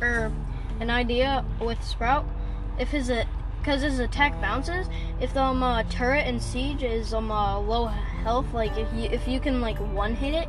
[0.00, 0.32] or
[0.80, 2.24] an idea with Sprout,
[2.78, 3.12] if his
[3.60, 4.88] because his attack bounces,
[5.20, 9.10] if the um, uh, turret and siege is um uh, low health, like if you
[9.10, 10.48] if you can like one hit it,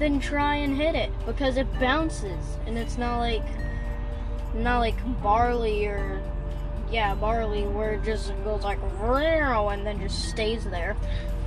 [0.00, 3.42] then try and hit it because it bounces and it's not like
[4.54, 6.20] not like barley or
[6.90, 10.96] yeah barley where it just goes like and then just stays there.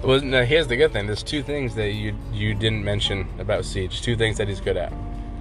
[0.03, 1.05] Well, now here's the good thing.
[1.05, 4.01] There's two things that you you didn't mention about Siege.
[4.01, 4.91] Two things that he's good at.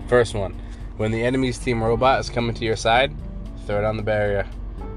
[0.08, 0.60] First one,
[0.96, 3.12] when the enemy's team robot is coming to your side,
[3.66, 4.46] throw it on the barrier.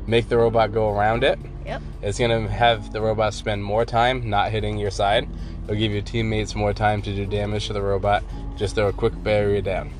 [0.08, 1.40] Make the robot go around it.
[1.66, 1.82] Yep.
[2.04, 5.28] It's gonna have the robot spend more time not hitting your side.
[5.66, 8.24] It'll give your teammates more time to do damage to the robot.
[8.56, 9.92] Just throw a quick barrier down.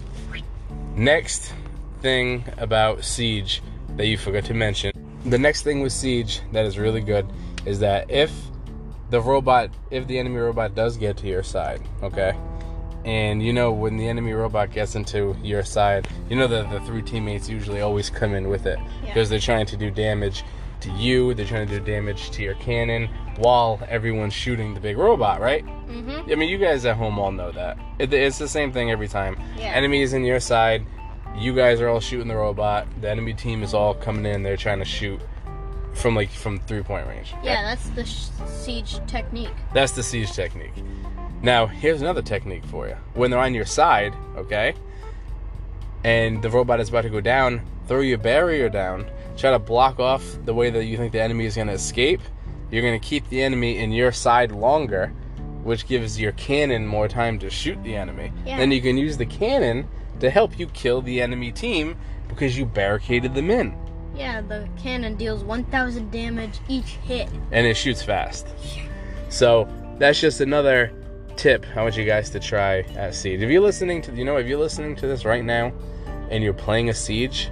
[0.96, 1.54] Next
[2.02, 3.62] thing about Siege
[3.98, 4.92] that you forgot to mention.
[5.26, 7.26] The next thing with Siege that is really good
[7.66, 8.32] is that if
[9.10, 12.36] the robot, if the enemy robot does get to your side, okay,
[13.06, 16.80] and you know when the enemy robot gets into your side, you know that the
[16.82, 19.08] three teammates usually always come in with it Yeah.
[19.08, 20.44] because they're trying to do damage
[20.86, 24.98] to you, they're trying to do damage to your cannon while everyone's shooting the big
[24.98, 25.66] robot, right?
[25.88, 26.32] Mhm.
[26.32, 27.78] I mean, you guys at home all know that.
[28.00, 29.38] It, it's the same thing every time.
[29.58, 29.66] Yeah.
[29.74, 30.86] Enemy is in your side,
[31.38, 32.88] you guys are all shooting the robot.
[33.02, 34.42] The enemy team is all coming in.
[34.44, 35.20] They're trying to shoot
[35.94, 37.34] from like from three point range.
[37.44, 39.54] Yeah, that's the sh- siege technique.
[39.74, 40.74] That's the siege technique.
[41.42, 42.96] Now, here's another technique for you.
[43.14, 44.74] When they're on your side, okay,
[46.04, 49.06] and the robot is about to go down, throw your barrier down,
[49.38, 52.22] try to block off the way that you think the enemy is going to escape.
[52.72, 55.08] You're going to keep the enemy in your side longer,
[55.64, 58.32] which gives your cannon more time to shoot the enemy.
[58.46, 58.58] Yeah.
[58.58, 59.88] Then you can use the cannon
[60.20, 61.96] to help you kill the enemy team
[62.28, 63.78] because you barricaded them in.
[64.16, 67.30] Yeah, the cannon deals 1,000 damage each hit.
[67.52, 68.48] and it shoots fast.
[69.30, 69.68] So
[70.00, 70.94] that's just another
[71.36, 73.42] tip I want you guys to try at Siege.
[73.42, 75.74] If you're listening to, you know, if you're listening to this right now,
[76.32, 77.50] and you're playing a Siege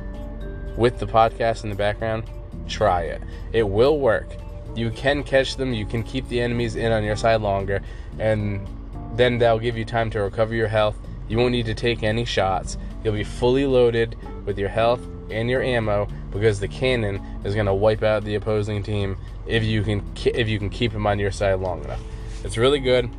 [0.78, 2.24] with the podcast in the background,
[2.68, 3.22] try it.
[3.52, 4.28] It will work.
[4.76, 5.74] You can catch them.
[5.74, 7.82] You can keep the enemies in on your side longer,
[8.20, 8.68] and
[9.16, 10.96] then that'll give you time to recover your health.
[11.28, 12.78] You won't need to take any shots.
[13.04, 14.16] You'll be fully loaded
[14.46, 18.36] with your health and your ammo because the cannon is going to wipe out the
[18.36, 22.02] opposing team if you can if you can keep him on your side long enough.
[22.44, 23.10] It's really good.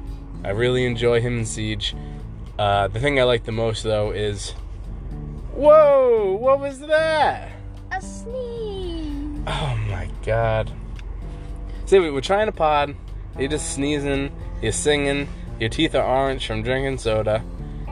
[0.44, 1.94] I really enjoy him in Siege.
[2.58, 4.54] Uh, the thing I like the most though is,
[5.56, 6.36] whoa!
[6.40, 7.52] What was that?
[7.92, 9.40] A sneeze.
[9.46, 10.70] Oh my god.
[11.86, 12.94] See, we- we're trying to pod.
[13.38, 14.30] You're just sneezing.
[14.62, 15.28] You're singing.
[15.60, 17.42] Your teeth are orange from drinking soda.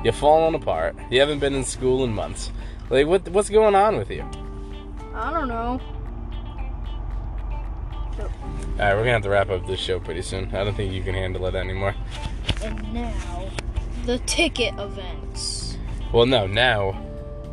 [0.02, 0.96] You're falling apart.
[1.10, 2.50] You haven't been in school in months.
[2.90, 3.28] Like, what?
[3.28, 4.24] What's going on with you?
[5.14, 5.80] I don't know.
[8.18, 10.54] All right, we're gonna have to wrap up this show pretty soon.
[10.54, 11.94] I don't think you can handle it anymore.
[12.62, 13.48] And now,
[14.06, 15.76] the ticket events.
[16.12, 16.46] Well, no.
[16.46, 17.00] Now,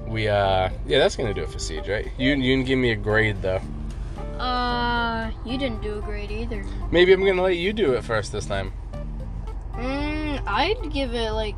[0.09, 2.11] we uh, yeah, that's gonna do it for Siege, right?
[2.17, 3.61] You you can give me a grade though.
[4.39, 6.65] Uh, you didn't do a grade either.
[6.91, 8.73] Maybe I'm gonna let you do it first this time.
[9.73, 11.55] Mm, I'd give it like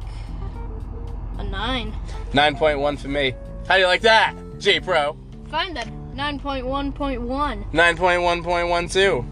[1.38, 1.94] a nine.
[2.34, 3.34] Nine point one for me.
[3.68, 5.16] How do you like that, J Pro?
[5.50, 6.14] Fine then.
[6.16, 7.66] Nine point one point one.
[7.72, 9.26] Nine point one point one two.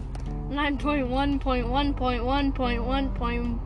[0.48, 3.60] Nine point one point one point one point one point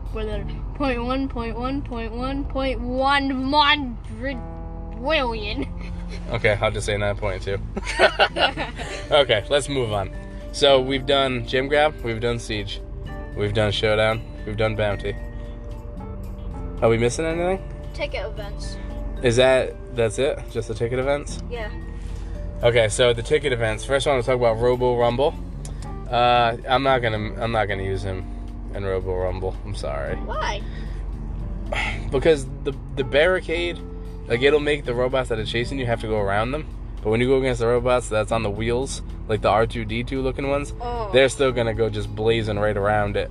[0.75, 4.54] point one point one point one point one hundred
[6.31, 9.11] Okay, I'll just say 9.2.
[9.21, 10.11] okay, let's move on.
[10.51, 12.81] So we've done Gem Grab, we've done Siege,
[13.35, 15.15] we've done Showdown, we've done Bounty.
[16.81, 17.61] Are we missing anything?
[17.93, 18.77] Ticket events.
[19.21, 20.39] Is that that's it?
[20.51, 21.41] Just the ticket events?
[21.49, 21.71] Yeah.
[22.63, 23.85] Okay, so the ticket events.
[23.85, 25.33] First, I want to talk about Robo Rumble.
[26.09, 28.25] Uh, I'm not gonna I'm not gonna use him
[28.73, 29.55] in Robo Rumble.
[29.65, 30.61] I'm sorry Why?
[32.11, 33.79] because the the barricade,
[34.27, 36.65] like it'll make the robots that are chasing you have to go around them.
[37.03, 40.49] But when you go against the robots that's on the wheels, like the R2D2 looking
[40.49, 41.09] ones, Oh.
[41.13, 43.29] they're still gonna go just blazing right around it,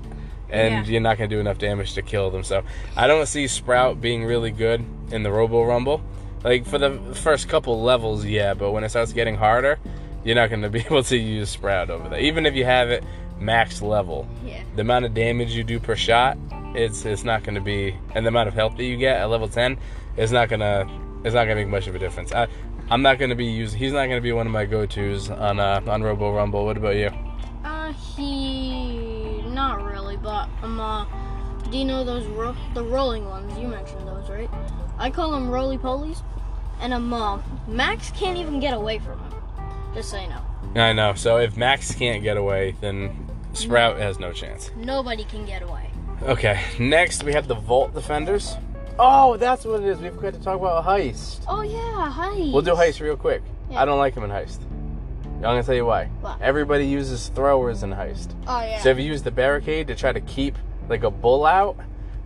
[0.48, 0.92] and Yeah.
[0.92, 2.44] you're not gonna do enough damage to kill them.
[2.44, 2.62] So
[2.96, 6.00] I don't see Sprout being really good in the Robo Rumble.
[6.44, 9.78] Like for the first couple levels, yeah, but when it starts getting harder,
[10.24, 13.02] you're not gonna be able to use Sprout over there, even if you have it
[13.40, 14.60] max level Yeah.
[14.76, 16.38] the amount of damage you do per shot,
[16.74, 19.30] it's it's not going to be, and the amount of health that you get at
[19.30, 19.78] level ten,
[20.16, 20.88] is not gonna
[21.24, 22.32] it's not gonna make much of a difference.
[22.32, 22.48] I
[22.90, 23.78] I'm not going to be using.
[23.78, 26.64] He's not going to be one of my go tos on uh, on Robo Rumble.
[26.66, 27.10] What about you?
[27.64, 31.06] Uh, he not really, but um, uh,
[31.70, 33.58] do you know those ro- the rolling ones?
[33.58, 34.50] You mentioned those, right?
[34.98, 36.22] I call them roly polies,
[36.80, 39.32] and um, uh, Max can't even get away from him.
[39.94, 40.42] Just so you know,
[40.76, 41.14] I know.
[41.14, 44.70] So if Max can't get away, then Sprout has no chance.
[44.76, 45.90] nobody can get away.
[46.22, 46.60] Okay.
[46.78, 48.56] Next we have the Vault Defenders.
[48.98, 49.98] Oh, that's what it is.
[49.98, 51.44] We forgot to talk about Heist.
[51.48, 52.52] Oh yeah, Heist.
[52.52, 53.42] We'll do Heist real quick.
[53.70, 53.82] Yeah.
[53.82, 54.60] I don't like him in Heist.
[55.24, 56.06] I'm gonna tell you why.
[56.20, 56.38] Why?
[56.40, 58.34] Everybody uses throwers in Heist.
[58.46, 58.80] Oh yeah.
[58.80, 60.56] So if you use the barricade to try to keep
[60.88, 61.76] like a bull out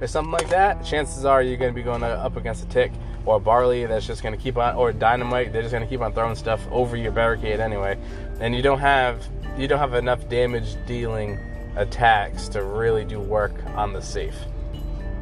[0.01, 2.93] or something like that, chances are you're going to be going up against a tick
[3.25, 5.53] or a barley that's just going to keep on, or dynamite.
[5.53, 7.99] They're just going to keep on throwing stuff over your barricade anyway,
[8.41, 9.27] and you don't have
[9.57, 11.39] you don't have enough damage dealing
[11.79, 14.37] attacks to really do work on the safe.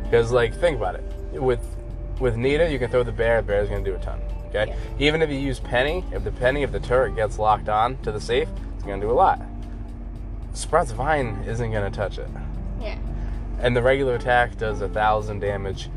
[0.05, 1.61] Because like think about it, with
[2.21, 3.43] with Nita you can throw the bear.
[3.43, 4.21] The bear's to do a ton.
[4.49, 7.97] Okay, even if you use Penny, if the Penny if the turret gets locked on
[7.99, 9.41] to the safe, it's to do a lot.
[10.55, 12.29] Sprout's Vine isn't to touch it.
[12.81, 12.99] yeah.
[13.59, 15.91] And the regular attack does a thousand damage.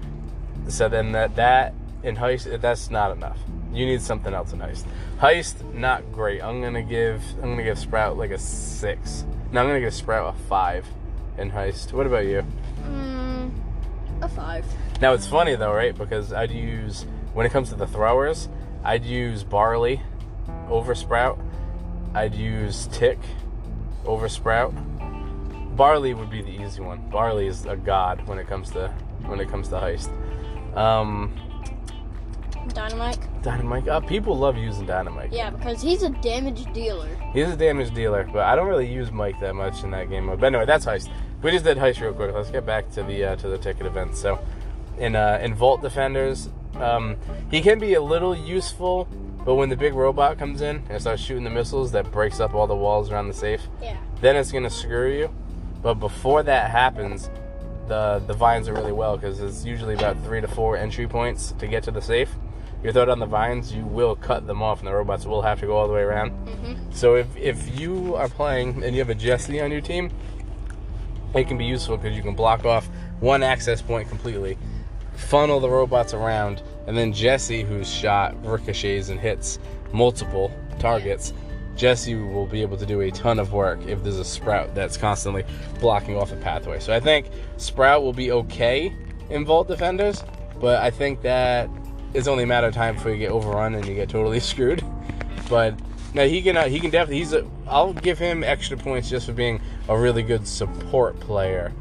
[0.68, 3.38] So then that that in heist that's not enough.
[3.72, 4.86] You need something else in heist.
[5.20, 6.42] Heist not great.
[6.42, 9.26] I'm gonna give I'm gonna give Sprout like a six.
[9.52, 10.86] No, I'm gonna give Sprout a five
[11.38, 11.92] in heist.
[11.92, 12.46] What about you?
[12.84, 13.52] Mm,
[14.22, 14.66] a five.
[15.02, 15.98] Now it's funny though, right?
[15.98, 18.48] Because I'd use when it comes to the throwers,
[18.82, 20.02] I'd use Barley
[20.70, 21.38] over Sprout.
[22.14, 23.20] I'd use Tick
[24.06, 24.74] over Sprout.
[25.76, 27.10] Barley would be the easy one.
[27.10, 28.88] Barley is a god when it comes to
[29.26, 30.10] when it comes to heist.
[30.78, 31.38] Um,
[32.68, 33.42] Dynamike.
[33.42, 33.88] Dynamike.
[33.88, 35.30] Uh, people love using Dynamike.
[35.32, 37.10] Yeah, because he's a damage dealer.
[37.34, 40.26] He's a damage dealer, but I don't really use Mike that much in that game
[40.26, 40.40] mode.
[40.40, 41.10] But anyway, that's heist.
[41.42, 42.34] We just did heist real quick.
[42.34, 44.16] Let's get back to the uh, to the ticket event.
[44.16, 44.40] So,
[44.98, 47.16] in uh, in Vault Defenders, um,
[47.50, 49.08] he can be a little useful,
[49.46, 52.54] but when the big robot comes in and starts shooting the missiles that breaks up
[52.54, 53.98] all the walls around the safe, Yeah.
[54.22, 55.30] then it's gonna screw you.
[55.82, 57.30] But before that happens,
[57.88, 61.54] the the vines are really well because it's usually about three to four entry points
[61.60, 62.30] to get to the safe.
[62.84, 65.60] You throw down the vines, you will cut them off, and the robots will have
[65.60, 66.32] to go all the way around.
[66.32, 66.92] Mm-hmm.
[66.92, 70.12] So if if you are playing and you have a Jessie on your team,
[71.36, 72.88] it can be useful because you can block off
[73.20, 74.58] one access point completely,
[75.14, 79.60] funnel the robots around, and then Jessie, whose shot ricochets and hits
[79.92, 81.34] multiple targets,
[81.76, 84.98] Jessie will be able to do a ton of work if there's a Sprout that's
[84.98, 85.44] constantly
[85.80, 86.80] blocking off a pathway.
[86.80, 87.28] So I think
[87.58, 88.94] Sprout will be okay
[89.30, 90.24] in Vault Defenders,
[90.60, 91.70] but I think that
[92.14, 94.84] it's only a matter of time before you get overrun and you get totally screwed.
[95.50, 95.76] But
[96.14, 99.26] now he can uh, he can definitely he's a, I'll give him extra points just
[99.26, 101.72] for being a really good support player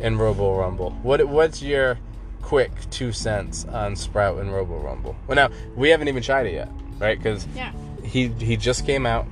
[0.00, 0.90] in Robo Rumble.
[1.02, 1.98] What what's your
[2.42, 5.16] quick two cents on Sprout and Robo Rumble?
[5.26, 7.18] Well, now we haven't even tried it yet, right?
[7.18, 7.72] Because Yeah.
[8.04, 9.26] he he just came out,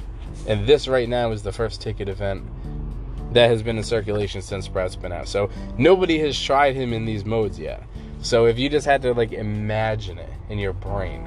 [0.47, 2.43] and this right now is the first ticket event
[3.33, 5.29] that has been in circulation since Sprout's been out.
[5.29, 7.83] So nobody has tried him in these modes yet.
[8.23, 11.25] So if you just had to like imagine it in your brain,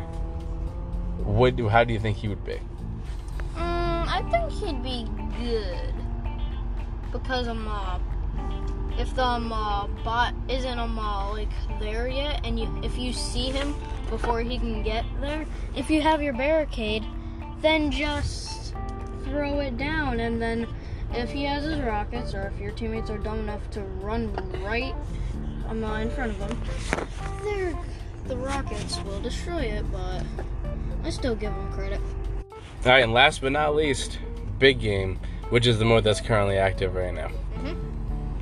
[1.23, 2.59] what do how do you think he would be?
[3.55, 5.07] Mm, I think he'd be
[5.39, 5.93] good
[7.11, 7.99] because um, uh,
[8.97, 11.49] if the um, uh, bot isn't um, uh, like
[11.79, 13.75] there yet, and you if you see him
[14.09, 15.45] before he can get there,
[15.75, 17.05] if you have your barricade,
[17.61, 18.73] then just
[19.25, 20.67] throw it down, and then
[21.13, 24.95] if he has his rockets, or if your teammates are dumb enough to run right
[25.67, 26.61] um, uh, in front of him,
[27.43, 27.77] they're,
[28.29, 29.85] the rockets will destroy it.
[29.91, 30.23] But
[31.03, 31.99] I still give him credit.
[32.85, 34.19] All right, and last but not least,
[34.57, 35.19] big game,
[35.49, 37.29] which is the mode that's currently active right now.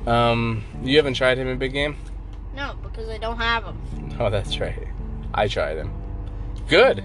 [0.06, 1.96] Um, you haven't tried him in big game?
[2.54, 3.78] No, because I don't have him.
[4.20, 4.88] Oh, that's right.
[5.32, 5.92] I tried him.
[6.66, 7.04] Good.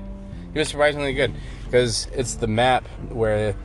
[0.52, 1.32] He was surprisingly good
[1.66, 3.56] because it's the map where,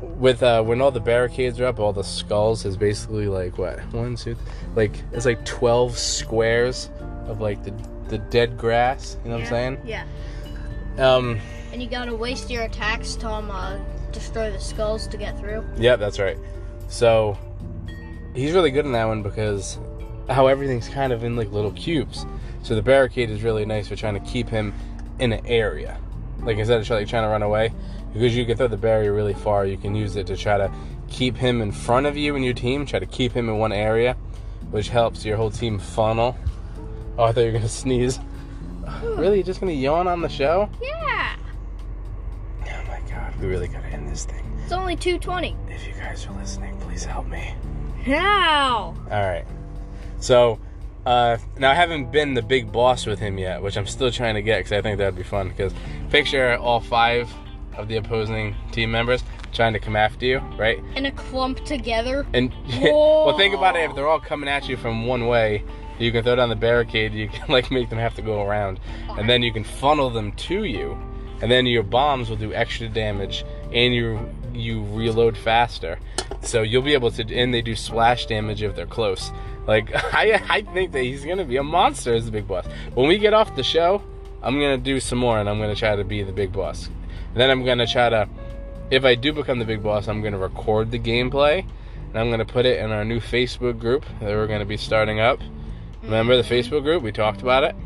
[0.00, 3.78] with uh, when all the barricades are up, all the skulls is basically like what
[3.92, 4.36] one, two,
[4.74, 6.90] like it's like twelve squares
[7.28, 7.72] of like the
[8.08, 9.16] the dead grass.
[9.24, 9.78] You know what I'm saying?
[9.84, 10.04] Yeah.
[10.98, 11.38] Um,
[11.72, 13.78] And you gotta waste your attacks to um, uh,
[14.12, 15.64] destroy the skulls to get through.
[15.76, 16.38] Yeah, that's right.
[16.88, 17.36] So
[18.34, 19.78] he's really good in that one because
[20.28, 22.24] how everything's kind of in like little cubes.
[22.62, 24.74] So the barricade is really nice for trying to keep him
[25.18, 25.98] in an area.
[26.40, 27.72] Like instead of like trying to run away,
[28.12, 30.70] because you can throw the barrier really far, you can use it to try to
[31.08, 32.86] keep him in front of you and your team.
[32.86, 34.14] Try to keep him in one area,
[34.70, 36.36] which helps your whole team funnel.
[37.18, 38.18] Oh, I thought you were gonna sneeze.
[39.02, 40.68] Really, you're just gonna yawn on the show?
[40.82, 41.36] Yeah.
[42.62, 44.44] Oh my god, we really gotta end this thing.
[44.62, 45.56] It's only 220.
[45.68, 47.54] If you guys are listening, please help me.
[48.04, 48.94] How?
[49.10, 49.44] All right.
[50.20, 50.58] So
[51.06, 54.34] uh, now I haven't been the big boss with him yet, which I'm still trying
[54.34, 55.48] to get because I think that'd be fun.
[55.48, 55.72] Because
[56.10, 57.32] picture all five
[57.76, 60.82] of the opposing team members trying to come after you, right?
[60.96, 62.26] In a clump together.
[62.34, 62.52] And
[62.82, 63.88] well, think about it.
[63.88, 65.64] If they're all coming at you from one way,
[65.98, 67.12] you can throw down the barricade.
[67.12, 68.80] You can like make them have to go around,
[69.10, 70.98] and then you can funnel them to you,
[71.40, 75.98] and then your bombs will do extra damage, and you you reload faster.
[76.42, 79.30] So you'll be able to, and they do splash damage if they're close.
[79.66, 82.66] Like I, I think that he's gonna be a monster as the big boss.
[82.94, 84.02] When we get off the show,
[84.42, 86.86] I'm gonna do some more, and I'm gonna try to be the big boss.
[86.86, 88.28] And then I'm gonna try to,
[88.90, 91.66] if I do become the big boss, I'm gonna record the gameplay,
[92.08, 95.20] and I'm gonna put it in our new Facebook group that we're gonna be starting
[95.20, 95.40] up.
[96.06, 97.02] Remember the Facebook group?
[97.02, 97.76] We talked about it.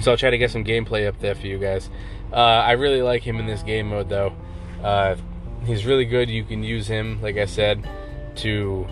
[0.00, 1.88] So I'll try to get some gameplay up there for you guys.
[2.32, 4.34] Uh, I really like him in this game mode, though.
[4.82, 5.16] Uh,
[5.64, 6.28] he's really good.
[6.28, 7.88] You can use him, like I said,
[8.36, 8.86] to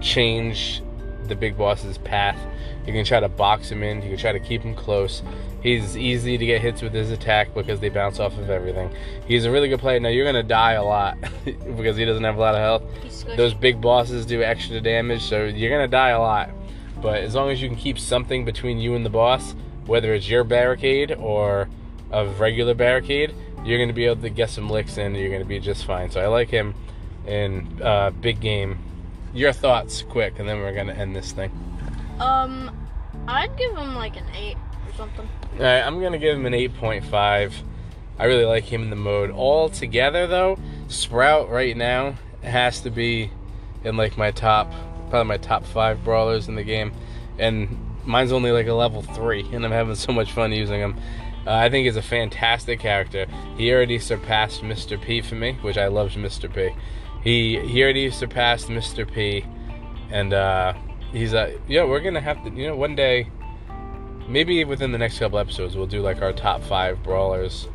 [0.00, 0.82] change
[1.28, 2.38] the big boss's path.
[2.86, 4.02] You can try to box him in.
[4.02, 5.22] You can try to keep him close.
[5.62, 8.90] He's easy to get hits with his attack because they bounce off of everything.
[9.26, 9.98] He's a really good player.
[9.98, 13.36] Now you're gonna die a lot because he doesn't have a lot of health.
[13.36, 16.50] Those big bosses do extra damage, so you're gonna die a lot.
[17.06, 19.54] But as long as you can keep something between you and the boss,
[19.86, 21.68] whether it's your barricade or
[22.10, 23.32] a regular barricade,
[23.64, 25.06] you're gonna be able to get some licks in.
[25.06, 26.10] and You're gonna be just fine.
[26.10, 26.74] So I like him
[27.24, 28.80] in uh, big game.
[29.32, 31.52] Your thoughts, quick, and then we're gonna end this thing.
[32.18, 32.76] Um,
[33.28, 35.28] I'd give him like an 8 or something.
[35.58, 37.52] All right, I'm gonna give him an 8.5.
[38.18, 39.30] I really like him in the mode.
[39.30, 43.30] All together, though, Sprout right now has to be
[43.84, 44.72] in like my top,
[45.10, 46.92] probably my top five brawlers in the game,
[47.38, 50.96] and mine's only like a level three, and I'm having so much fun using him.
[51.46, 53.26] Uh, I think he's a fantastic character.
[53.56, 55.00] He already surpassed Mr.
[55.00, 56.52] P for me, which I loved Mr.
[56.52, 56.70] P.
[57.22, 59.10] He he already surpassed Mr.
[59.10, 59.44] P,
[60.10, 60.74] and uh,
[61.12, 61.84] he's a yeah.
[61.84, 63.30] We're gonna have to you know one day
[64.28, 67.68] maybe within the next couple episodes we'll do like our top five brawlers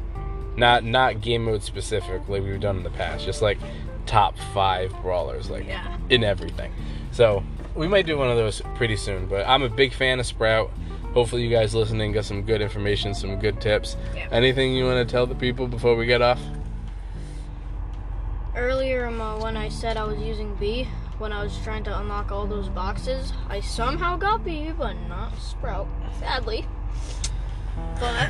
[0.57, 3.57] not not game mode specific like we've done in the past just like
[4.05, 5.97] top five brawlers like Yeah.
[6.09, 6.73] in everything
[7.11, 7.43] so
[7.75, 10.71] we might do one of those pretty soon but i'm a big fan of sprout
[11.13, 14.27] hopefully you guys listening got some good information some good tips Yeah.
[14.31, 16.39] anything you want to tell the people before we get off
[18.55, 20.83] earlier um, when I said I was using Bea,
[21.19, 25.31] when I was trying to unlock all those boxes, I somehow got Bea, but not
[25.39, 25.87] Sprout,
[26.19, 26.65] sadly.
[27.99, 28.29] But,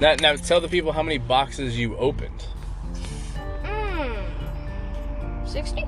[0.00, 2.46] Now, now tell the people how many boxes you opened.
[3.62, 4.24] mm,
[5.46, 5.84] 60?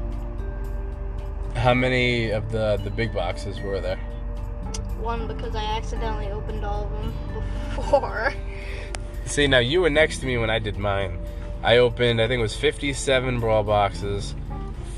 [1.54, 3.98] How many of the the big boxes were there?
[5.00, 7.14] One because I accidentally opened all of them
[7.74, 8.32] before.
[9.24, 11.18] See, now you were next to me when I did mine.
[11.62, 14.34] I opened, I think it was 57 brawl boxes,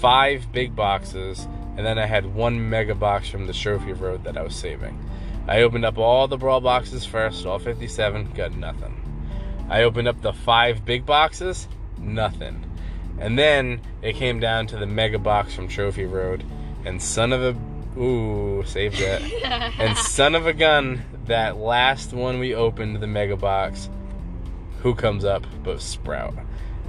[0.00, 1.46] five big boxes,
[1.76, 4.98] and then I had one mega box from the trophy road that I was saving.
[5.46, 9.00] I opened up all the brawl boxes first, all 57, got nothing.
[9.68, 12.64] I opened up the five big boxes, nothing.
[13.18, 16.44] And then it came down to the mega box from Trophy Road,
[16.84, 19.22] and son of a ooh, saved that.
[19.78, 23.88] and son of a gun, that last one we opened, the mega box,
[24.80, 26.34] who comes up but Sprout.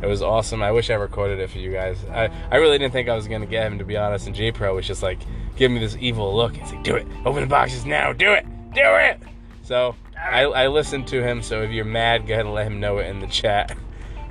[0.02, 0.62] It was awesome.
[0.62, 1.98] I wish I recorded it for you guys.
[2.12, 4.28] I, I really didn't think I was gonna get him to be honest.
[4.28, 5.20] And J Pro was just like
[5.56, 6.56] giving me this evil look.
[6.56, 7.08] He's like, "Do it!
[7.26, 8.12] Open the boxes now!
[8.12, 8.46] Do it!
[8.74, 9.22] Do it!"
[9.64, 11.42] So I, I listened to him.
[11.42, 13.76] So if you're mad, go ahead and let him know it in the chat.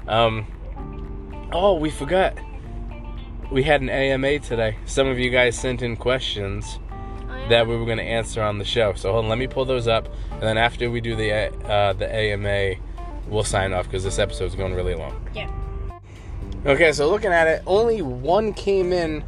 [0.07, 0.47] Um,
[1.55, 2.37] oh, we forgot.
[3.51, 4.77] We had an AMA today.
[4.85, 6.81] Some of you guys sent in questions
[7.49, 8.95] that we were going to answer on the show.
[8.95, 11.93] So hold on, let me pull those up, and then after we do the uh,
[11.93, 12.75] the AMA,
[13.29, 15.29] we'll sign off because this episode's going really long.
[15.35, 15.51] Yeah.
[16.67, 19.23] Okay, so looking at it, only one came in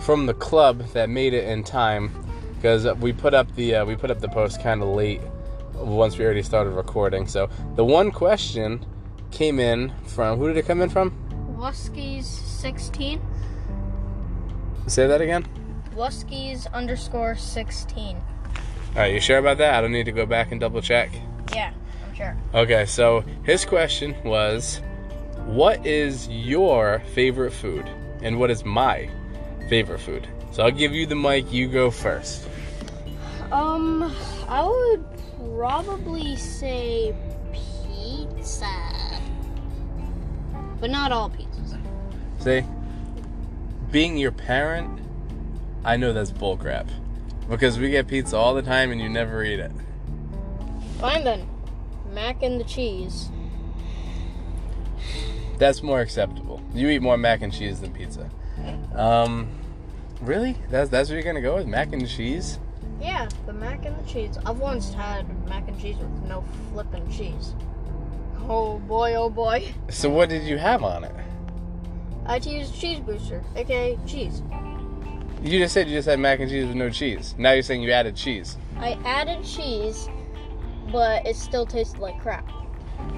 [0.00, 2.12] from the club that made it in time
[2.56, 5.20] because we put up the uh, we put up the post kind of late
[5.74, 7.26] once we already started recording.
[7.26, 8.84] So the one question
[9.30, 11.16] came in from who did it come in from?
[11.62, 13.20] Wuskies 16.
[14.88, 15.46] Say that again.
[15.94, 18.16] Wuskies underscore 16.
[18.16, 18.22] All
[18.96, 19.74] right, you sure about that?
[19.74, 21.10] I don't need to go back and double check.
[21.54, 21.72] Yeah,
[22.04, 22.36] I'm sure.
[22.52, 24.80] Okay, so his question was
[25.46, 27.88] What is your favorite food?
[28.22, 29.08] And what is my
[29.68, 30.26] favorite food?
[30.50, 32.48] So I'll give you the mic, you go first.
[33.52, 34.12] Um,
[34.48, 35.04] I would
[35.38, 37.14] probably say
[37.52, 38.66] pizza.
[40.80, 41.51] But not all pizzas.
[42.42, 42.64] See,
[43.92, 45.00] being your parent,
[45.84, 46.88] I know that's bullcrap.
[47.48, 49.70] Because we get pizza all the time and you never eat it.
[50.98, 51.48] Fine then.
[52.12, 53.30] Mac and the cheese.
[55.58, 56.60] That's more acceptable.
[56.74, 58.28] You eat more mac and cheese than pizza.
[58.94, 59.48] Um,
[60.20, 60.56] really?
[60.68, 61.66] That's that's what you're gonna go with?
[61.66, 62.58] Mac and cheese?
[63.00, 64.36] Yeah, the mac and the cheese.
[64.44, 67.54] I've once had mac and cheese with no flippin' cheese.
[68.48, 69.72] Oh boy, oh boy.
[69.90, 71.14] So what did you have on it?
[72.26, 74.42] I had to use cheese booster, aka cheese.
[75.42, 77.34] You just said you just had mac and cheese with no cheese.
[77.36, 78.56] Now you're saying you added cheese.
[78.78, 80.08] I added cheese,
[80.92, 82.48] but it still tasted like crap.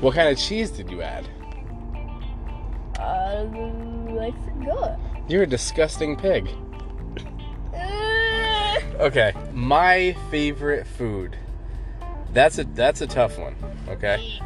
[0.00, 1.28] What kind of cheese did you add?
[2.98, 3.46] Uh,
[4.20, 4.98] I forgot.
[5.28, 6.48] You're a disgusting pig.
[9.00, 11.36] Okay, my favorite food.
[12.32, 13.56] That's a that's a tough one.
[13.88, 14.38] Okay,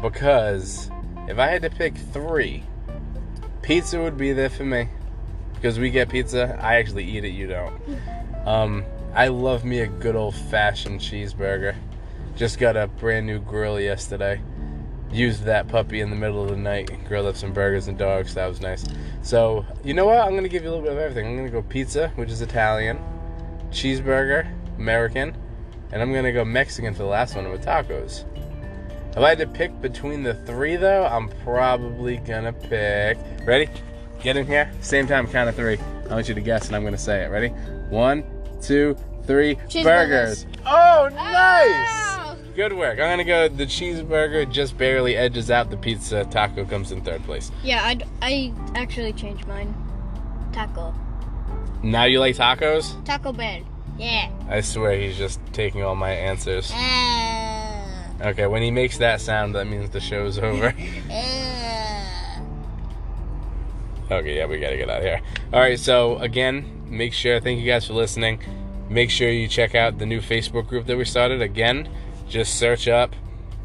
[0.00, 0.88] because
[1.26, 2.62] if I had to pick three,
[3.68, 4.88] pizza would be there for me
[5.52, 6.58] because we get pizza.
[6.58, 7.34] I actually eat it.
[7.34, 7.78] You don't.
[8.46, 8.82] Um,
[9.14, 11.76] I love me a good old fashioned cheeseburger.
[12.34, 14.40] Just got a brand new grill yesterday.
[15.12, 16.90] Used that puppy in the middle of the night.
[17.06, 18.32] Grilled up some burgers and dogs.
[18.34, 18.86] That was nice.
[19.20, 20.16] So you know what?
[20.16, 21.26] I'm gonna give you a little bit of everything.
[21.26, 22.98] I'm gonna go pizza, which is Italian,
[23.70, 25.36] cheeseburger, American,
[25.92, 28.24] and I'm gonna go Mexican for the last one with tacos.
[29.18, 33.18] If I had to pick between the three, though, I'm probably gonna pick.
[33.44, 33.68] Ready?
[34.22, 34.70] Get in here.
[34.80, 35.76] Same time, count of three.
[36.08, 37.26] I want you to guess, and I'm gonna say it.
[37.26, 37.48] Ready?
[37.88, 38.22] One,
[38.62, 39.56] two, three.
[39.82, 40.46] Burgers.
[40.64, 42.36] Oh, nice.
[42.54, 43.00] Good work.
[43.00, 43.48] I'm gonna go.
[43.48, 46.24] The cheeseburger just barely edges out the pizza.
[46.26, 47.50] Taco comes in third place.
[47.64, 49.74] Yeah, I, I actually changed mine.
[50.52, 50.94] Taco.
[51.82, 53.04] Now you like tacos?
[53.04, 53.62] Taco Bell.
[53.98, 54.30] Yeah.
[54.48, 56.70] I swear he's just taking all my answers.
[58.20, 60.74] Okay, when he makes that sound, that means the show's over.
[64.10, 65.20] Okay, yeah, we gotta get out of here.
[65.52, 67.40] All right, so again, make sure.
[67.40, 68.40] Thank you guys for listening.
[68.88, 71.42] Make sure you check out the new Facebook group that we started.
[71.42, 71.88] Again,
[72.28, 73.14] just search up,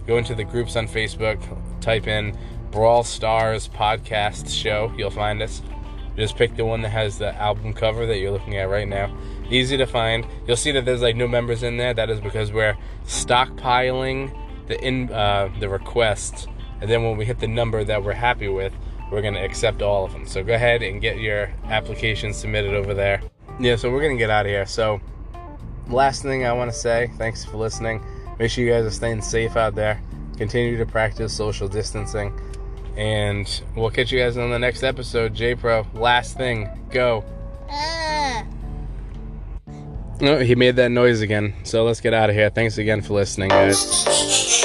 [0.05, 1.39] go into the groups on Facebook,
[1.79, 2.37] type in
[2.71, 4.93] Brawl Stars Podcast Show.
[4.97, 5.61] You'll find us.
[6.17, 9.15] Just pick the one that has the album cover that you're looking at right now.
[9.49, 10.27] Easy to find.
[10.45, 11.93] You'll see that there's like no members in there.
[11.93, 14.31] That is because we're stockpiling
[14.67, 16.47] the in uh, the requests,
[16.81, 18.73] and then when we hit the number that we're happy with,
[19.11, 20.25] we're gonna accept all of them.
[20.25, 23.21] So go ahead and get your application submitted over there.
[23.59, 24.65] Yeah, so we're gonna get out of here.
[24.65, 24.99] So
[25.87, 28.03] last thing I want to say, thanks for listening.
[28.39, 30.01] Make sure you guys are staying safe out there.
[30.37, 32.33] Continue to practice social distancing.
[32.97, 35.33] And we'll catch you guys on the next episode.
[35.33, 37.23] J Pro, last thing, go.
[40.25, 41.53] Oh, he made that noise again.
[41.63, 42.49] So let's get out of here.
[42.49, 44.62] Thanks again for listening, guys.